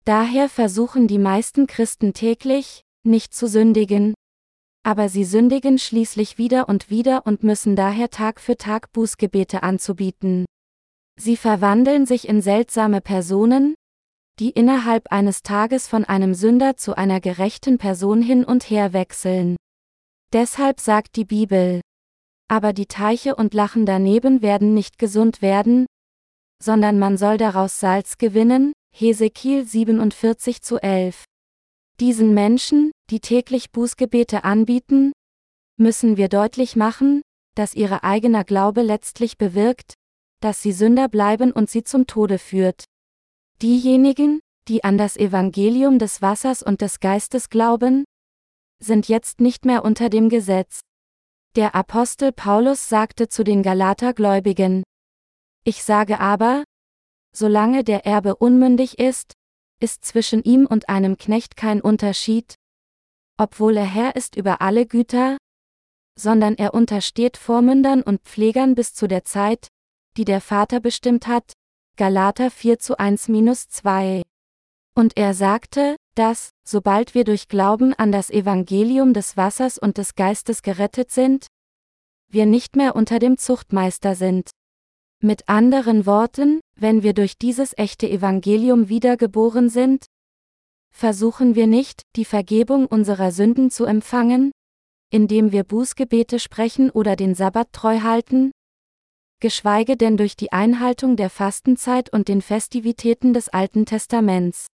[0.06, 4.14] Daher versuchen die meisten Christen täglich, nicht zu sündigen,
[4.84, 10.46] aber sie sündigen schließlich wieder und wieder und müssen daher Tag für Tag Bußgebete anzubieten.
[11.20, 13.76] Sie verwandeln sich in seltsame Personen,
[14.40, 19.56] die innerhalb eines Tages von einem Sünder zu einer gerechten Person hin und her wechseln.
[20.34, 21.82] Deshalb sagt die Bibel,
[22.54, 25.88] aber die Teiche und Lachen daneben werden nicht gesund werden,
[26.62, 31.24] sondern man soll daraus Salz gewinnen, Hesekiel 47 zu 11.
[32.00, 35.14] Diesen Menschen, die täglich Bußgebete anbieten,
[35.80, 37.24] müssen wir deutlich machen,
[37.56, 39.96] dass ihre eigener Glaube letztlich bewirkt,
[40.40, 42.84] dass sie Sünder bleiben und sie zum Tode führt.
[43.64, 48.06] Diejenigen, die an das Evangelium des Wassers und des Geistes glauben,
[48.80, 50.82] sind jetzt nicht mehr unter dem Gesetz.
[51.56, 54.82] Der Apostel Paulus sagte zu den Galatergläubigen,
[55.64, 56.64] Ich sage aber,
[57.32, 59.34] solange der Erbe unmündig ist,
[59.80, 62.56] ist zwischen ihm und einem Knecht kein Unterschied,
[63.38, 65.38] obwohl er Herr ist über alle Güter,
[66.20, 69.68] sondern er untersteht Vormündern und Pflegern bis zu der Zeit,
[70.18, 71.54] die der Vater bestimmt hat.
[71.98, 74.24] Galater 4 zu 1-2.
[74.96, 80.16] Und er sagte, dass, sobald wir durch Glauben an das Evangelium des Wassers und des
[80.16, 81.48] Geistes gerettet sind,
[82.30, 84.50] wir nicht mehr unter dem Zuchtmeister sind.
[85.22, 90.06] Mit anderen Worten, wenn wir durch dieses echte Evangelium wiedergeboren sind,
[90.92, 94.52] versuchen wir nicht, die Vergebung unserer Sünden zu empfangen,
[95.12, 98.52] indem wir Bußgebete sprechen oder den Sabbat treu halten,
[99.40, 104.68] geschweige denn durch die Einhaltung der Fastenzeit und den Festivitäten des Alten Testaments.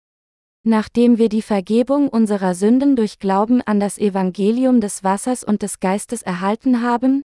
[0.65, 5.79] Nachdem wir die Vergebung unserer Sünden durch Glauben an das Evangelium des Wassers und des
[5.79, 7.21] Geistes erhalten haben,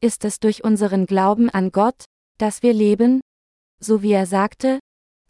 [0.00, 2.04] ist es durch unseren Glauben an Gott,
[2.38, 3.20] dass wir leben,
[3.80, 4.78] so wie er sagte,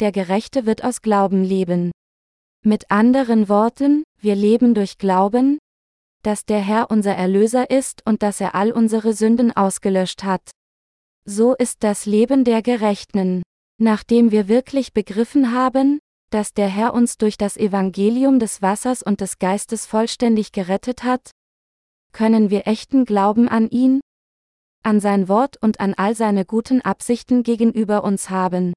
[0.01, 1.93] der Gerechte wird aus Glauben leben.
[2.63, 5.59] Mit anderen Worten, wir leben durch Glauben,
[6.23, 10.51] dass der Herr unser Erlöser ist und dass er all unsere Sünden ausgelöscht hat.
[11.27, 13.43] So ist das Leben der Gerechten.
[13.79, 16.01] Nachdem wir wirklich begriffen haben,
[16.35, 21.31] dass der Herr uns durch das Evangelium des Wassers und des Geistes vollständig gerettet hat,
[22.11, 24.01] können wir echten Glauben an ihn,
[24.83, 28.73] an sein Wort und an all seine guten Absichten gegenüber uns haben.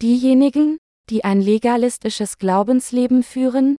[0.00, 0.78] Diejenigen,
[1.10, 3.74] die ein legalistisches Glaubensleben führen,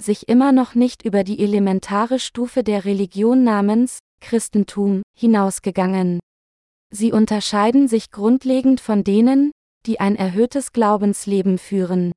[0.00, 6.18] sich immer noch nicht über die elementare Stufe der Religion namens Christentum hinausgegangen.
[6.90, 9.52] Sie unterscheiden sich grundlegend von denen,
[9.84, 12.12] die ein erhöhtes Glaubensleben führen.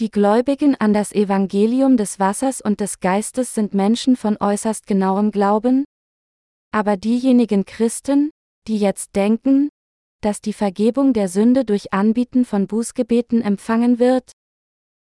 [0.00, 5.30] Die Gläubigen an das Evangelium des Wassers und des Geistes sind Menschen von äußerst genauem
[5.30, 5.84] Glauben,
[6.72, 8.30] aber diejenigen Christen,
[8.66, 9.68] die jetzt denken,
[10.20, 14.32] dass die Vergebung der Sünde durch Anbieten von Bußgebeten empfangen wird,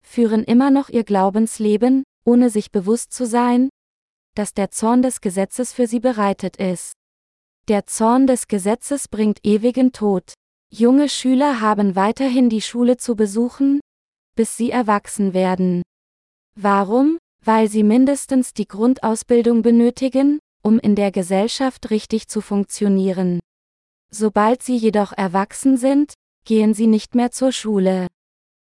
[0.03, 3.69] führen immer noch ihr Glaubensleben, ohne sich bewusst zu sein,
[4.35, 6.93] dass der Zorn des Gesetzes für sie bereitet ist.
[7.67, 10.33] Der Zorn des Gesetzes bringt ewigen Tod.
[10.73, 13.79] Junge Schüler haben weiterhin die Schule zu besuchen,
[14.35, 15.81] bis sie erwachsen werden.
[16.55, 17.17] Warum?
[17.43, 23.39] Weil sie mindestens die Grundausbildung benötigen, um in der Gesellschaft richtig zu funktionieren.
[24.11, 26.13] Sobald sie jedoch erwachsen sind,
[26.45, 28.07] gehen sie nicht mehr zur Schule.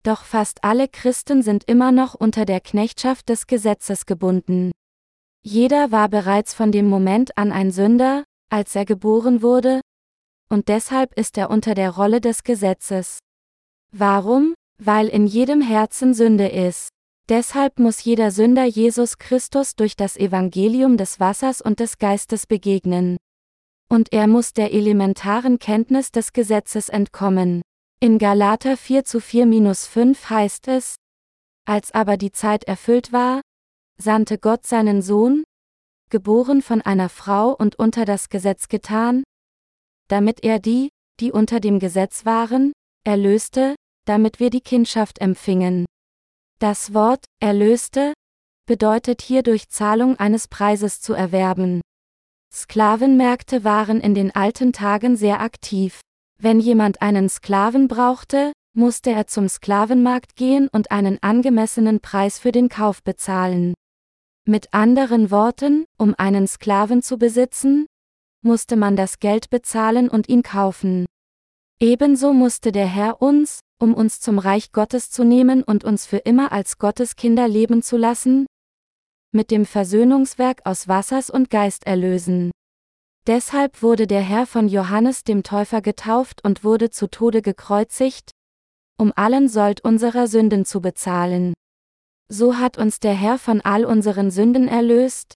[0.02, 4.72] Doch fast alle Christen sind immer noch unter der Knechtschaft des Gesetzes gebunden.
[5.42, 9.80] Jeder war bereits von dem Moment an ein Sünder, als er geboren wurde,
[10.48, 13.18] und deshalb ist er unter der Rolle des Gesetzes.
[13.92, 14.54] Warum?
[14.78, 16.88] Weil in jedem Herzen Sünde ist.
[17.28, 23.16] Deshalb muss jeder Sünder Jesus Christus durch das Evangelium des Wassers und des Geistes begegnen.
[23.88, 27.62] Und er muss der elementaren Kenntnis des Gesetzes entkommen.
[28.00, 30.96] In Galater 4 zu 4-5 heißt es,
[31.66, 33.40] als aber die Zeit erfüllt war,
[33.96, 35.44] sandte Gott seinen Sohn,
[36.10, 39.24] geboren von einer Frau und unter das Gesetz getan,
[40.08, 42.72] damit er die, die unter dem Gesetz waren,
[43.04, 43.74] erlöste,
[44.04, 45.86] damit wir die Kindschaft empfingen.
[46.58, 48.12] Das Wort erlöste
[48.66, 51.80] bedeutet hier durch Zahlung eines Preises zu erwerben.
[52.52, 56.00] Sklavenmärkte waren in den alten Tagen sehr aktiv.
[56.38, 62.52] Wenn jemand einen Sklaven brauchte, musste er zum Sklavenmarkt gehen und einen angemessenen Preis für
[62.52, 63.74] den Kauf bezahlen.
[64.46, 67.86] Mit anderen Worten, um einen Sklaven zu besitzen,
[68.42, 71.06] musste man das Geld bezahlen und ihn kaufen.
[71.80, 76.16] Ebenso musste der Herr uns, um uns zum Reich Gottes zu nehmen und uns für
[76.16, 78.46] immer als Gottes Kinder leben zu lassen,
[79.30, 82.50] mit dem Versöhnungswerk aus Wassers und Geist erlösen.
[83.26, 88.30] Deshalb wurde der Herr von Johannes dem Täufer getauft und wurde zu Tode gekreuzigt,
[88.98, 91.52] um allen Sold unserer Sünden zu bezahlen.
[92.30, 95.34] So hat uns der Herr von all unseren Sünden erlöst.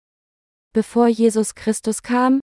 [0.72, 2.40] Bevor Jesus Christus kam,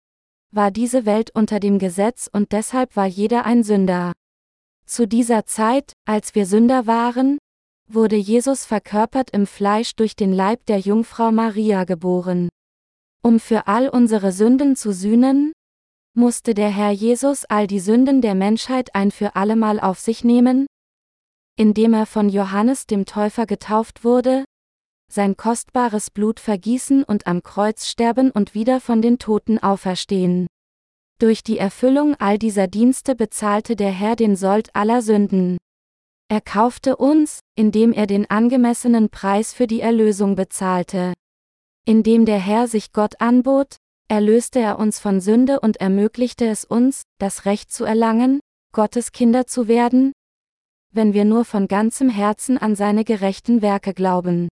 [0.50, 4.12] war diese Welt unter dem Gesetz und deshalb war jeder ein Sünder.
[4.86, 7.38] Zu dieser Zeit, als wir Sünder waren,
[7.88, 12.48] wurde Jesus verkörpert im Fleisch durch den Leib der Jungfrau Maria geboren.
[13.22, 15.52] Um für all unsere Sünden zu sühnen,
[16.14, 20.66] musste der Herr Jesus all die Sünden der Menschheit ein für allemal auf sich nehmen,
[21.56, 24.44] indem er von Johannes dem Täufer getauft wurde,
[25.10, 30.46] sein kostbares Blut vergießen und am Kreuz sterben und wieder von den Toten auferstehen.
[31.24, 35.56] Durch die Erfüllung all dieser Dienste bezahlte der Herr den Sold aller Sünden.
[36.28, 41.14] Er kaufte uns, indem er den angemessenen Preis für die Erlösung bezahlte.
[41.86, 47.04] Indem der Herr sich Gott anbot, erlöste er uns von Sünde und ermöglichte es uns,
[47.18, 48.40] das Recht zu erlangen,
[48.74, 50.12] Gottes Kinder zu werden,
[50.90, 54.48] wenn wir nur von ganzem Herzen an seine gerechten Werke glauben.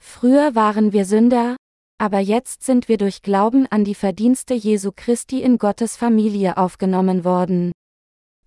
[0.00, 1.54] Früher waren wir Sünder,
[2.02, 7.24] aber jetzt sind wir durch Glauben an die Verdienste Jesu Christi in Gottes Familie aufgenommen
[7.24, 7.70] worden.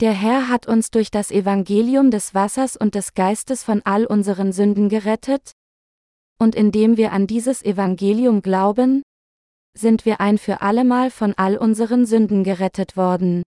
[0.02, 4.52] Der Herr hat uns durch das Evangelium des Wassers und des Geistes von all unseren
[4.52, 5.54] Sünden gerettet,
[6.38, 9.04] und indem wir an dieses Evangelium glauben,
[9.74, 13.44] sind wir ein für allemal von all unseren Sünden gerettet worden.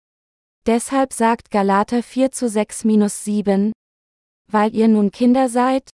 [0.65, 3.71] Deshalb sagt Galater 4 zu 6-7,
[4.51, 5.89] weil ihr nun Kinder seid,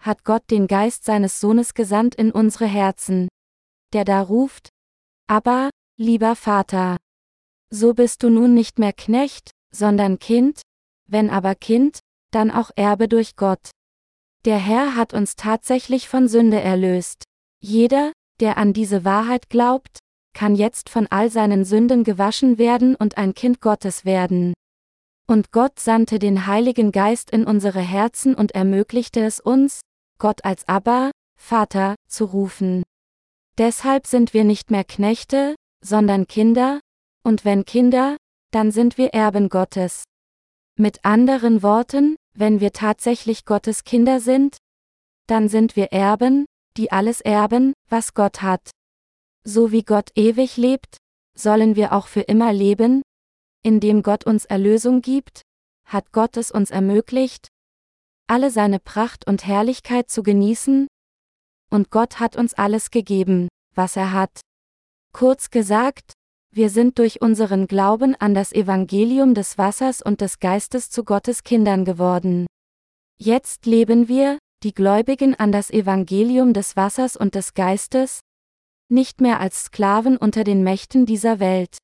[0.00, 3.28] hat Gott den Geist seines Sohnes gesandt in unsere Herzen,
[3.92, 4.70] der da ruft,
[5.28, 6.98] aber, lieber Vater.
[7.70, 10.62] So bist du nun nicht mehr Knecht, sondern Kind,
[11.08, 12.00] wenn aber Kind,
[12.30, 13.70] dann auch Erbe durch Gott.
[14.44, 17.24] Der Herr hat uns tatsächlich von Sünde erlöst.
[17.60, 19.98] Jeder, der an diese Wahrheit glaubt,
[20.34, 24.54] kann jetzt von all seinen Sünden gewaschen werden und ein Kind Gottes werden.
[25.28, 29.80] Und Gott sandte den Heiligen Geist in unsere Herzen und ermöglichte es uns,
[30.18, 32.82] Gott als Abba, Vater, zu rufen.
[33.58, 36.80] Deshalb sind wir nicht mehr Knechte, sondern Kinder,
[37.22, 38.16] und wenn Kinder,
[38.50, 40.04] dann sind wir Erben Gottes.
[40.78, 44.56] Mit anderen Worten, wenn wir tatsächlich Gottes Kinder sind,
[45.26, 48.70] dann sind wir Erben, die alles erben, was Gott hat.
[49.44, 50.96] So wie Gott ewig lebt,
[51.36, 53.02] sollen wir auch für immer leben,
[53.62, 55.42] indem Gott uns Erlösung gibt,
[55.86, 57.48] hat Gott es uns ermöglicht,
[58.28, 60.88] alle seine Pracht und Herrlichkeit zu genießen,
[61.72, 64.40] und Gott hat uns alles gegeben, was er hat.
[65.12, 66.12] Kurz gesagt,
[66.54, 71.44] wir sind durch unseren Glauben an das Evangelium des Wassers und des Geistes zu Gottes
[71.44, 72.46] Kindern geworden.
[73.18, 78.20] Jetzt leben wir, die Gläubigen an das Evangelium des Wassers und des Geistes,
[78.90, 81.78] nicht mehr als Sklaven unter den Mächten dieser Welt.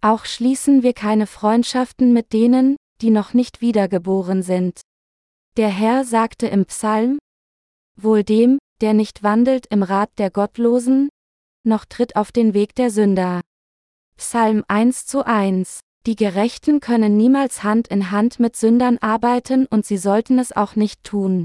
[0.00, 4.80] Auch schließen wir keine Freundschaften mit denen, die noch nicht wiedergeboren sind.
[5.56, 7.18] Der Herr sagte im Psalm,
[7.96, 11.08] Wohl dem, der nicht wandelt im Rat der Gottlosen,
[11.64, 13.40] noch tritt auf den Weg der Sünder.
[14.16, 19.84] Psalm 1 zu 1 Die Gerechten können niemals Hand in Hand mit Sündern arbeiten und
[19.84, 21.44] sie sollten es auch nicht tun.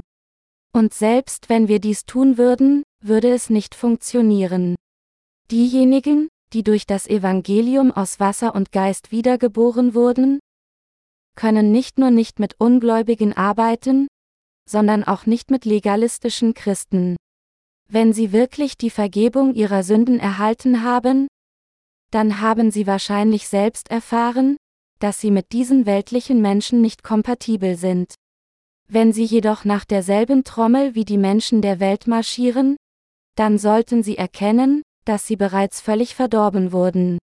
[0.72, 4.76] Und selbst wenn wir dies tun würden, würde es nicht funktionieren.
[5.50, 10.38] Diejenigen, die durch das Evangelium aus Wasser und Geist wiedergeboren wurden,
[11.34, 14.08] können nicht nur nicht mit Ungläubigen arbeiten,
[14.68, 17.16] sondern auch nicht mit legalistischen Christen.
[17.88, 21.28] Wenn sie wirklich die Vergebung ihrer Sünden erhalten haben,
[22.10, 24.56] dann haben sie wahrscheinlich selbst erfahren,
[24.98, 28.14] dass sie mit diesen weltlichen Menschen nicht kompatibel sind.
[28.88, 32.76] Wenn sie jedoch nach derselben Trommel wie die Menschen der Welt marschieren,
[33.36, 37.18] dann sollten sie erkennen, dass sie bereits völlig verdorben wurden.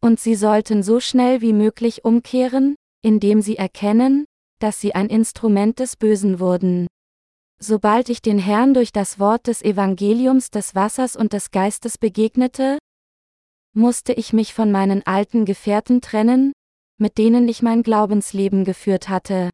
[0.00, 4.24] Und sie sollten so schnell wie möglich umkehren, indem sie erkennen,
[4.60, 6.86] dass sie ein Instrument des Bösen wurden.
[7.60, 12.78] Sobald ich den Herrn durch das Wort des Evangeliums des Wassers und des Geistes begegnete,
[13.74, 16.52] musste ich mich von meinen alten Gefährten trennen,
[16.98, 19.50] mit denen ich mein Glaubensleben geführt hatte.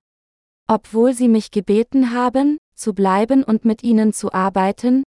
[0.68, 5.02] Obwohl sie mich gebeten haben, zu bleiben und mit ihnen zu arbeiten,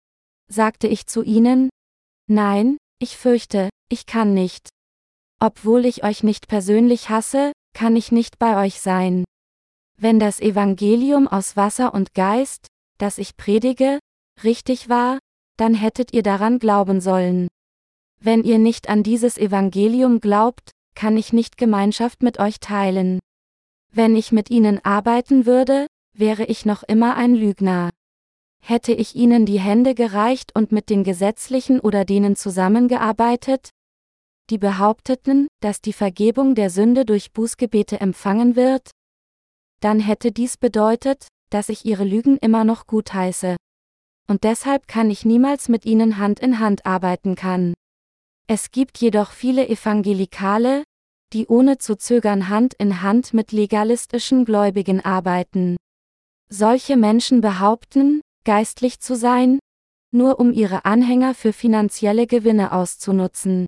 [0.48, 1.70] sagte ich zu ihnen,
[2.28, 4.68] nein, ich fürchte, ich kann nicht.
[5.40, 9.24] Obwohl ich euch nicht persönlich hasse, kann ich nicht bei euch sein.
[9.96, 12.66] Wenn das Evangelium aus Wasser und Geist,
[13.00, 13.98] das ich predige,
[14.44, 15.18] richtig war,
[15.56, 17.48] dann hättet ihr daran glauben sollen.
[18.20, 23.18] Wenn ihr nicht an dieses Evangelium glaubt, kann ich nicht Gemeinschaft mit euch teilen.
[23.92, 25.86] Wenn ich mit ihnen arbeiten würde,
[26.16, 27.90] wäre ich noch immer ein Lügner.
[28.62, 33.70] Hätte ich ihnen die Hände gereicht und mit den Gesetzlichen oder denen zusammengearbeitet,
[34.50, 38.90] die behaupteten, dass die Vergebung der Sünde durch Bußgebete empfangen wird,
[39.80, 43.56] dann hätte dies bedeutet, dass ich ihre Lügen immer noch gutheiße.
[44.28, 47.74] Und deshalb kann ich niemals mit ihnen Hand in Hand arbeiten kann.
[48.46, 50.84] Es gibt jedoch viele Evangelikale,
[51.32, 55.76] die ohne zu zögern Hand in Hand mit legalistischen Gläubigen arbeiten.
[56.48, 59.60] Solche Menschen behaupten, geistlich zu sein,
[60.12, 63.66] nur um ihre Anhänger für finanzielle Gewinne auszunutzen.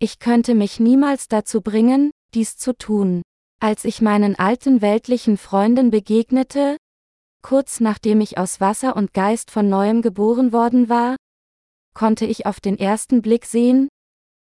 [0.00, 3.22] Ich könnte mich niemals dazu bringen, dies zu tun.
[3.60, 6.76] Als ich meinen alten weltlichen Freunden begegnete,
[7.42, 11.16] Kurz nachdem ich aus Wasser und Geist von neuem geboren worden war,
[11.94, 13.88] konnte ich auf den ersten Blick sehen,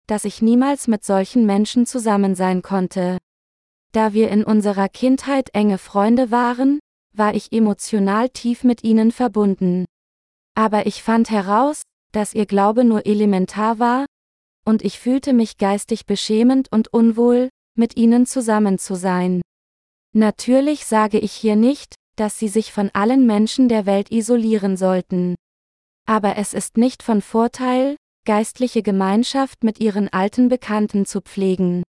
[0.07, 3.19] dass ich niemals mit solchen Menschen zusammen sein konnte.
[3.93, 6.81] Da wir in unserer Kindheit enge Freunde waren,
[7.15, 9.85] war ich emotional tief mit ihnen verbunden.
[10.55, 11.83] Aber ich fand heraus,
[12.13, 14.07] dass ihr Glaube nur elementar war,
[14.65, 19.41] und ich fühlte mich geistig beschämend und unwohl, mit ihnen zusammen zu sein.
[20.15, 25.37] Natürlich sage ich hier nicht, dass sie sich von allen Menschen der Welt isolieren sollten.
[26.05, 31.85] Aber es ist nicht von Vorteil, geistliche Gemeinschaft mit ihren alten Bekannten zu pflegen.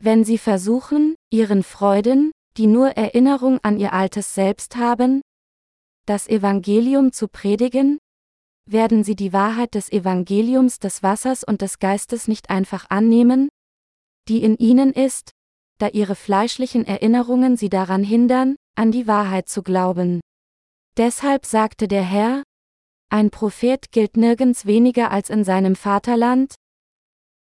[0.00, 5.22] Wenn sie versuchen, ihren Freuden, die nur Erinnerung an ihr altes Selbst haben,
[6.06, 7.98] das Evangelium zu predigen,
[8.66, 13.48] werden sie die Wahrheit des Evangeliums des Wassers und des Geistes nicht einfach annehmen,
[14.28, 15.30] die in ihnen ist,
[15.78, 20.20] da ihre fleischlichen Erinnerungen sie daran hindern, an die Wahrheit zu glauben.
[20.96, 22.42] Deshalb sagte der Herr,
[23.10, 26.54] ein Prophet gilt nirgends weniger als in seinem Vaterland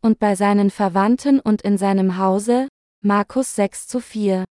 [0.02, 2.68] und bei seinen Verwandten und in seinem Hause,
[3.04, 4.46] Markus 6 zu 4.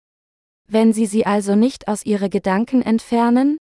[0.67, 3.57] Wenn sie sie also nicht aus ihre Gedanken entfernen,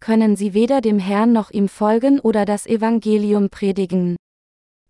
[0.00, 4.16] können sie weder dem Herrn noch ihm folgen oder das Evangelium predigen.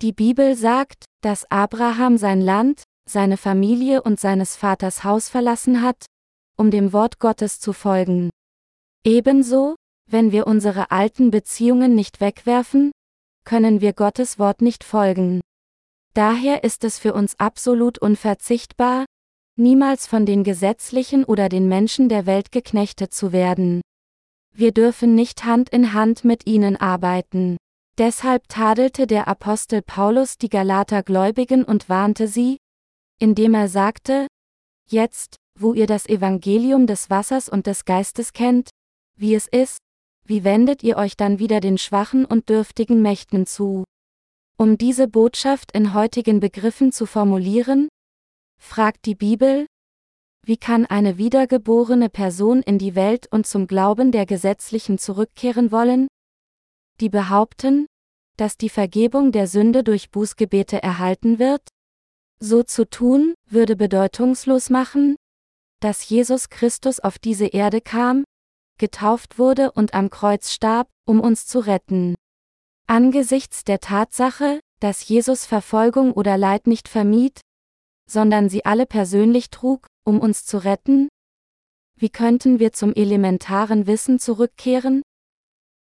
[0.00, 6.06] Die Bibel sagt, dass Abraham sein Land, seine Familie und seines Vaters Haus verlassen hat,
[6.56, 8.30] um dem Wort Gottes zu folgen.
[9.04, 9.76] Ebenso,
[10.10, 12.92] wenn wir unsere alten Beziehungen nicht wegwerfen,
[13.44, 15.40] können wir Gottes Wort nicht folgen.
[16.14, 19.06] Daher ist es für uns absolut unverzichtbar,
[19.56, 23.80] niemals von den Gesetzlichen oder den Menschen der Welt geknechtet zu werden.
[24.54, 27.56] Wir dürfen nicht Hand in Hand mit ihnen arbeiten.
[27.98, 32.58] Deshalb tadelte der Apostel Paulus die Galater Gläubigen und warnte sie,
[33.18, 34.26] indem er sagte,
[34.88, 38.70] Jetzt, wo ihr das Evangelium des Wassers und des Geistes kennt,
[39.16, 39.78] wie es ist,
[40.24, 43.84] wie wendet ihr euch dann wieder den schwachen und dürftigen Mächten zu?
[44.56, 47.88] Um diese Botschaft in heutigen Begriffen zu formulieren,
[48.60, 49.66] fragt die Bibel,
[50.44, 56.08] wie kann eine wiedergeborene Person in die Welt und zum Glauben der Gesetzlichen zurückkehren wollen?
[57.00, 57.86] Die behaupten,
[58.36, 61.62] dass die Vergebung der Sünde durch Bußgebete erhalten wird?
[62.40, 65.16] So zu tun, würde bedeutungslos machen,
[65.82, 68.24] dass Jesus Christus auf diese Erde kam,
[68.78, 72.14] getauft wurde und am Kreuz starb, um uns zu retten.
[72.86, 77.40] Angesichts der Tatsache, dass Jesus Verfolgung oder Leid nicht vermied,
[78.08, 81.08] sondern sie alle persönlich trug, um uns zu retten?
[81.96, 85.02] Wie könnten wir zum elementaren Wissen zurückkehren?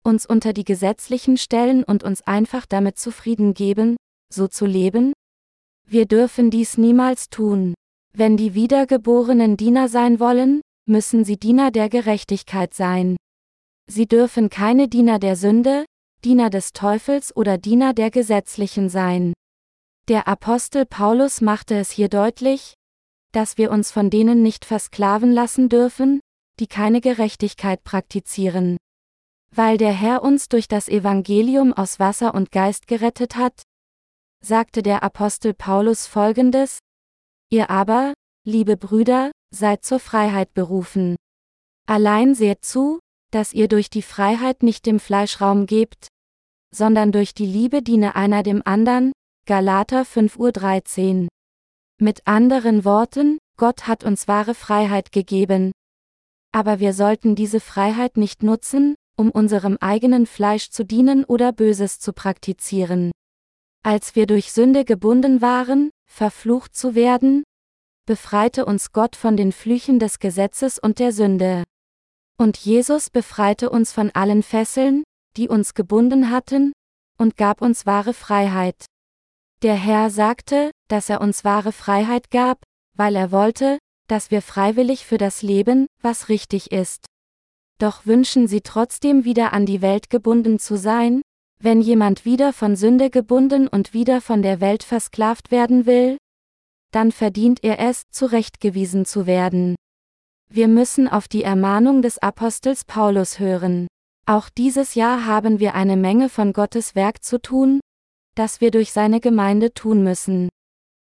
[0.03, 3.95] Uns unter die gesetzlichen stellen und uns einfach damit zufrieden geben,
[4.33, 5.13] so zu leben?
[5.87, 7.75] Wir dürfen dies niemals tun.
[8.17, 13.17] Wenn die Wiedergeborenen Diener sein wollen, müssen sie Diener der Gerechtigkeit sein.
[13.91, 15.83] Sie dürfen keine Diener der Sünde,
[16.23, 19.33] Diener des Teufels oder Diener der Gesetzlichen sein.
[20.07, 22.75] Der Apostel Paulus machte es hier deutlich,
[23.33, 26.21] dass wir uns von denen nicht versklaven lassen dürfen,
[26.61, 28.77] die keine Gerechtigkeit praktizieren.
[29.53, 33.61] Weil der Herr uns durch das Evangelium aus Wasser und Geist gerettet hat,
[34.41, 36.79] sagte der Apostel Paulus folgendes,
[37.49, 38.13] Ihr aber,
[38.45, 41.15] liebe Brüder, seid zur Freiheit berufen.
[41.87, 42.99] Allein seht zu,
[43.31, 46.07] dass ihr durch die Freiheit nicht dem Fleisch Raum gebt,
[46.73, 49.11] sondern durch die Liebe diene einer dem anderen,
[49.45, 51.27] Galater 5.13 Uhr.
[52.01, 55.71] Mit anderen Worten, Gott hat uns wahre Freiheit gegeben.
[56.51, 61.99] Aber wir sollten diese Freiheit nicht nutzen, um unserem eigenen Fleisch zu dienen oder Böses
[61.99, 63.11] zu praktizieren.
[63.83, 67.43] Als wir durch Sünde gebunden waren, verflucht zu werden,
[68.07, 71.65] befreite uns Gott von den Flüchen des Gesetzes und der Sünde.
[72.37, 75.03] Und Jesus befreite uns von allen Fesseln,
[75.35, 76.71] die uns gebunden hatten,
[77.17, 78.85] und gab uns wahre Freiheit.
[79.61, 82.63] Der Herr sagte, dass er uns wahre Freiheit gab,
[82.95, 87.07] weil er wollte, dass wir freiwillig für das Leben, was richtig ist.
[87.77, 91.21] Doch wünschen sie trotzdem wieder an die Welt gebunden zu sein?
[91.65, 96.19] Wenn jemand wieder von Sünde gebunden und wieder von der Welt versklavt werden will?
[96.91, 99.73] Dann verdient er es, zurechtgewiesen zu werden.
[100.47, 103.87] Wir müssen auf die Ermahnung des Apostels Paulus hören.
[104.27, 107.79] Auch dieses Jahr haben wir eine Menge von Gottes Werk zu tun,
[108.35, 110.49] das wir durch seine Gemeinde tun müssen.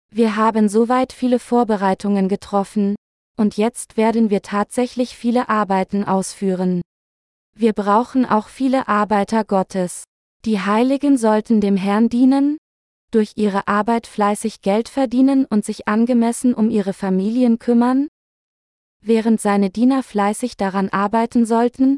[0.09, 2.95] Wir haben soweit viele Vorbereitungen getroffen,
[3.35, 6.79] und jetzt werden wir tatsächlich viele Arbeiten ausführen.
[7.53, 10.05] Wir brauchen auch viele Arbeiter Gottes.
[10.45, 12.57] Die Heiligen sollten dem Herrn dienen,
[13.09, 18.09] durch ihre Arbeit fleißig Geld verdienen und sich angemessen um ihre Familien kümmern,
[19.01, 21.97] während seine Diener fleißig daran arbeiten sollten,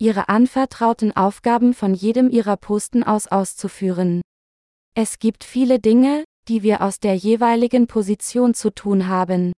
[0.00, 4.22] ihre anvertrauten Aufgaben von jedem ihrer Posten aus auszuführen.
[4.94, 9.52] Es gibt viele Dinge, die wir aus der jeweiligen Position zu tun haben.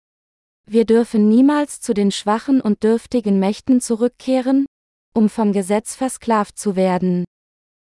[0.70, 4.66] Wir dürfen niemals zu den schwachen und dürftigen Mächten zurückkehren,
[5.14, 7.24] um vom Gesetz versklavt zu werden.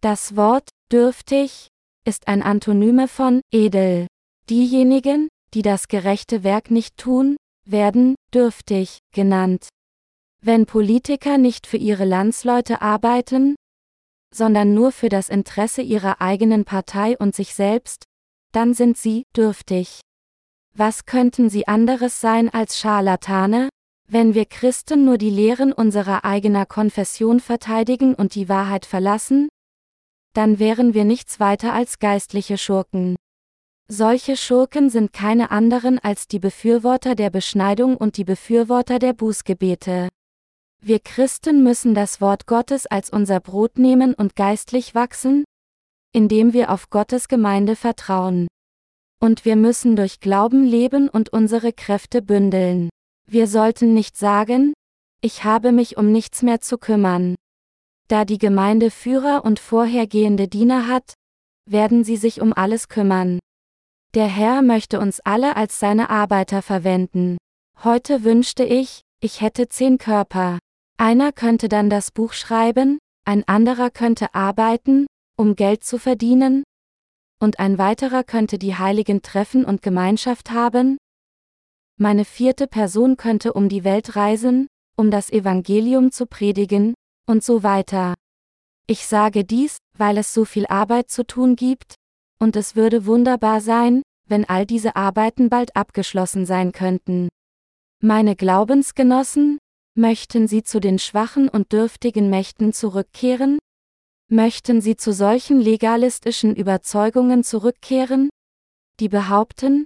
[0.01, 1.67] Das Wort dürftig
[2.07, 4.07] ist ein Antonyme von edel.
[4.49, 7.37] Diejenigen, die das gerechte Werk nicht tun,
[7.67, 9.69] werden dürftig genannt.
[10.43, 13.55] Wenn Politiker nicht für ihre Landsleute arbeiten,
[14.33, 18.05] sondern nur für das Interesse ihrer eigenen Partei und sich selbst,
[18.53, 20.01] dann sind sie dürftig.
[20.75, 23.69] Was könnten sie anderes sein als Scharlatane?
[24.09, 29.47] Wenn wir Christen nur die Lehren unserer eigener Konfession verteidigen und die Wahrheit verlassen,
[30.33, 33.15] dann wären wir nichts weiter als geistliche Schurken.
[33.87, 40.07] Solche Schurken sind keine anderen als die Befürworter der Beschneidung und die Befürworter der Bußgebete.
[40.83, 45.43] Wir Christen müssen das Wort Gottes als unser Brot nehmen und geistlich wachsen,
[46.13, 48.47] indem wir auf Gottes Gemeinde vertrauen.
[49.19, 52.89] Und wir müssen durch Glauben leben und unsere Kräfte bündeln.
[53.27, 54.73] Wir sollten nicht sagen,
[55.21, 57.35] ich habe mich um nichts mehr zu kümmern.
[58.11, 61.13] Da die Gemeinde Führer und vorhergehende Diener hat,
[61.65, 63.39] werden sie sich um alles kümmern.
[64.15, 67.37] Der Herr möchte uns alle als seine Arbeiter verwenden.
[67.85, 70.59] Heute wünschte ich, ich hätte zehn Körper.
[70.97, 75.07] Einer könnte dann das Buch schreiben, ein anderer könnte arbeiten,
[75.37, 76.63] um Geld zu verdienen,
[77.41, 80.97] und ein weiterer könnte die Heiligen treffen und Gemeinschaft haben?
[81.97, 86.93] Meine vierte Person könnte um die Welt reisen, um das Evangelium zu predigen,
[87.31, 88.13] und so weiter.
[88.87, 91.95] Ich sage dies, weil es so viel Arbeit zu tun gibt,
[92.39, 97.29] und es würde wunderbar sein, wenn all diese Arbeiten bald abgeschlossen sein könnten.
[98.03, 99.59] Meine Glaubensgenossen,
[99.95, 103.59] möchten Sie zu den schwachen und dürftigen Mächten zurückkehren?
[104.27, 108.29] Möchten Sie zu solchen legalistischen Überzeugungen zurückkehren,
[108.99, 109.85] die behaupten,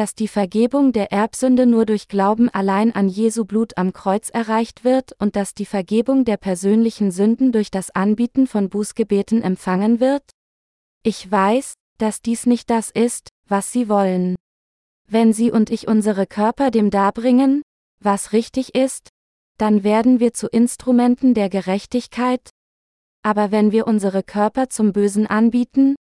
[0.00, 4.82] dass die Vergebung der Erbsünde nur durch Glauben allein an Jesu Blut am Kreuz erreicht
[4.82, 10.22] wird und dass die Vergebung der persönlichen Sünden durch das Anbieten von Bußgebeten empfangen wird?
[11.02, 14.36] Ich weiß, dass dies nicht das ist, was Sie wollen.
[15.06, 17.60] Wenn Sie und ich unsere Körper dem darbringen,
[18.02, 19.10] was richtig ist,
[19.58, 22.48] dann werden wir zu Instrumenten der Gerechtigkeit,
[23.22, 25.96] aber wenn wir unsere Körper zum Bösen anbieten,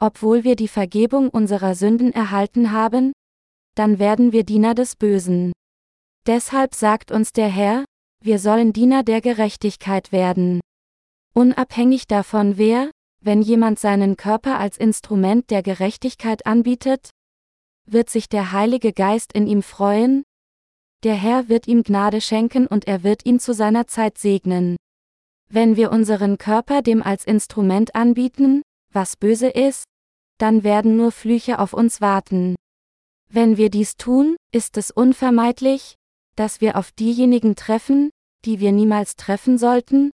[0.00, 3.12] obwohl wir die Vergebung unserer Sünden erhalten haben,
[3.74, 5.52] dann werden wir Diener des Bösen.
[6.26, 7.84] Deshalb sagt uns der Herr,
[8.22, 10.60] wir sollen Diener der Gerechtigkeit werden.
[11.34, 12.90] Unabhängig davon wer,
[13.20, 17.10] wenn jemand seinen Körper als Instrument der Gerechtigkeit anbietet,
[17.86, 20.24] wird sich der Heilige Geist in ihm freuen,
[21.04, 24.76] der Herr wird ihm Gnade schenken und er wird ihn zu seiner Zeit segnen.
[25.48, 28.62] Wenn wir unseren Körper dem als Instrument anbieten,
[28.96, 29.84] was böse ist,
[30.38, 32.56] dann werden nur Flüche auf uns warten.
[33.28, 35.94] Wenn wir dies tun, ist es unvermeidlich,
[36.34, 38.10] dass wir auf diejenigen treffen,
[38.44, 40.10] die wir niemals treffen sollten?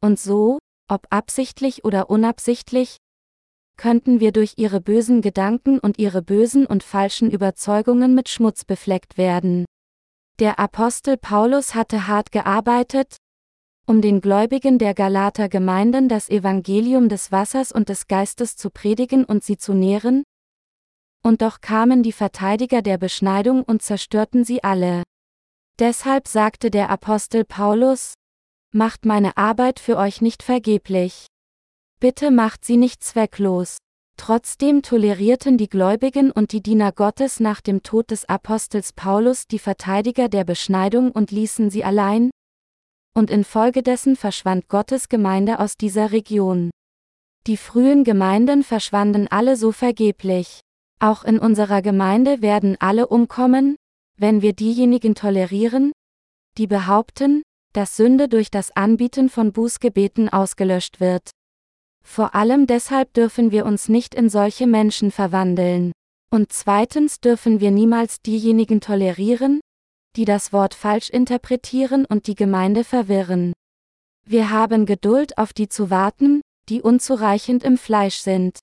[0.00, 2.96] Und so, ob absichtlich oder unabsichtlich,
[3.76, 9.16] könnten wir durch ihre bösen Gedanken und ihre bösen und falschen Überzeugungen mit Schmutz befleckt
[9.16, 9.64] werden.
[10.40, 13.16] Der Apostel Paulus hatte hart gearbeitet,
[13.88, 19.24] um den Gläubigen der Galater Gemeinden das Evangelium des Wassers und des Geistes zu predigen
[19.24, 20.24] und sie zu nähren,
[21.22, 25.02] und doch kamen die Verteidiger der Beschneidung und zerstörten sie alle.
[25.78, 28.14] Deshalb sagte der Apostel Paulus,
[28.72, 31.26] Macht meine Arbeit für euch nicht vergeblich.
[32.00, 33.78] Bitte macht sie nicht zwecklos.
[34.18, 39.58] Trotzdem tolerierten die Gläubigen und die Diener Gottes nach dem Tod des Apostels Paulus die
[39.58, 42.30] Verteidiger der Beschneidung und ließen sie allein,
[43.18, 46.70] und infolgedessen verschwand Gottes Gemeinde aus dieser Region.
[47.48, 50.60] Die frühen Gemeinden verschwanden alle so vergeblich.
[51.00, 53.76] Auch in unserer Gemeinde werden alle umkommen,
[54.16, 55.92] wenn wir diejenigen tolerieren,
[56.56, 57.42] die behaupten,
[57.72, 61.30] dass Sünde durch das Anbieten von Bußgebeten ausgelöscht wird.
[62.04, 65.92] Vor allem deshalb dürfen wir uns nicht in solche Menschen verwandeln.
[66.30, 69.60] Und zweitens dürfen wir niemals diejenigen tolerieren,
[70.16, 73.52] die das Wort falsch interpretieren und die Gemeinde verwirren.
[74.24, 78.58] Wir haben Geduld auf die zu warten, die unzureichend im Fleisch sind.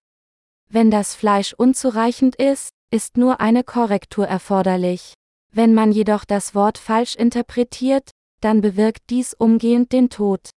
[0.69, 5.13] Wenn das Fleisch unzureichend ist, ist nur eine Korrektur erforderlich.
[5.51, 10.49] Wenn man jedoch das Wort falsch interpretiert, dann bewirkt dies umgehend den Tod.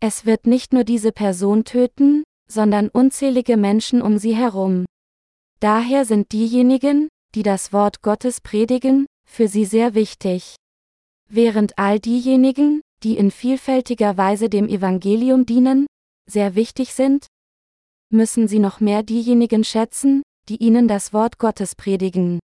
[0.00, 4.86] Es wird nicht nur diese Person töten, sondern unzählige Menschen um sie herum.
[5.60, 10.56] Daher sind diejenigen, die das Wort Gottes predigen, für sie sehr wichtig.
[11.28, 15.86] Während all diejenigen, die in vielfältiger Weise dem Evangelium dienen,
[16.30, 17.26] sehr wichtig sind,
[18.10, 22.40] müssen sie noch mehr diejenigen schätzen, die ihnen das Wort Gottes predigen.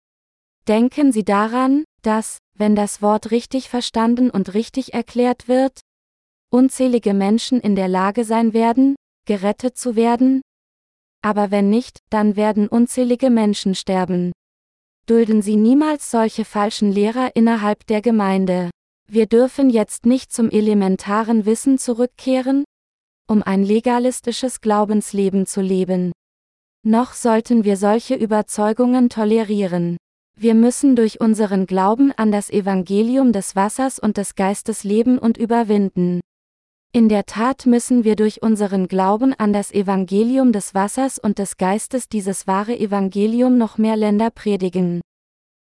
[0.68, 5.80] Denken Sie daran, dass, wenn das Wort richtig verstanden und richtig erklärt wird,
[6.50, 8.94] unzählige Menschen in der Lage sein werden,
[9.26, 10.42] gerettet zu werden?
[11.22, 14.32] Aber wenn nicht, dann werden unzählige Menschen sterben.
[15.06, 18.70] Dulden Sie niemals solche falschen Lehrer innerhalb der Gemeinde.
[19.06, 22.64] Wir dürfen jetzt nicht zum elementaren Wissen zurückkehren,
[23.28, 26.12] um ein legalistisches Glaubensleben zu leben.
[26.86, 29.98] Noch sollten wir solche Überzeugungen tolerieren.
[30.40, 35.36] Wir müssen durch unseren Glauben an das Evangelium des Wassers und des Geistes leben und
[35.36, 36.20] überwinden.
[36.96, 41.56] In der Tat müssen wir durch unseren Glauben an das Evangelium des Wassers und des
[41.56, 45.00] Geistes dieses wahre Evangelium noch mehr Länder predigen.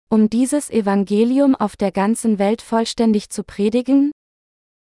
[0.09, 4.11] Um dieses Evangelium auf der ganzen Welt vollständig zu predigen,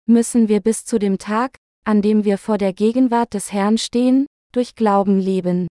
[0.07, 4.27] müssen wir bis zu dem Tag, an dem wir vor der Gegenwart des Herrn stehen,
[4.51, 5.69] durch Glauben leben.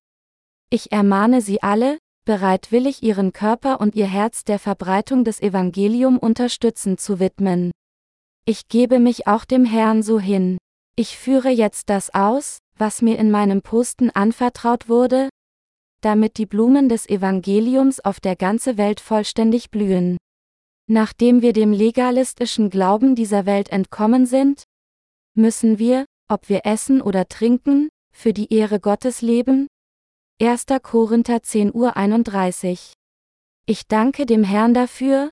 [0.69, 7.01] Ich ermahne Sie alle, bereitwillig ihren Körper und ihr Herz der Verbreitung des Evangelium unterstützend
[7.01, 7.71] zu widmen.
[8.45, 10.57] Ich gebe mich auch dem Herrn so hin.
[10.95, 15.29] Ich führe jetzt das aus, was mir in meinem Posten anvertraut wurde,
[16.01, 20.17] damit die Blumen des Evangeliums auf der ganzen Welt vollständig blühen.
[20.87, 24.63] Nachdem wir dem legalistischen Glauben dieser Welt entkommen sind,
[25.35, 29.67] müssen wir, ob wir essen oder trinken, für die Ehre Gottes leben,
[30.41, 30.65] 1.
[30.81, 32.93] Korinther 10 Uhr 31.
[33.67, 35.29] Ich danke dem Herrn dafür,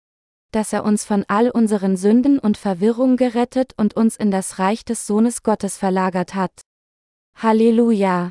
[0.52, 4.84] dass er uns von all unseren Sünden und Verwirrung gerettet und uns in das Reich
[4.86, 6.62] des Sohnes Gottes verlagert hat.
[7.36, 8.30] Halleluja!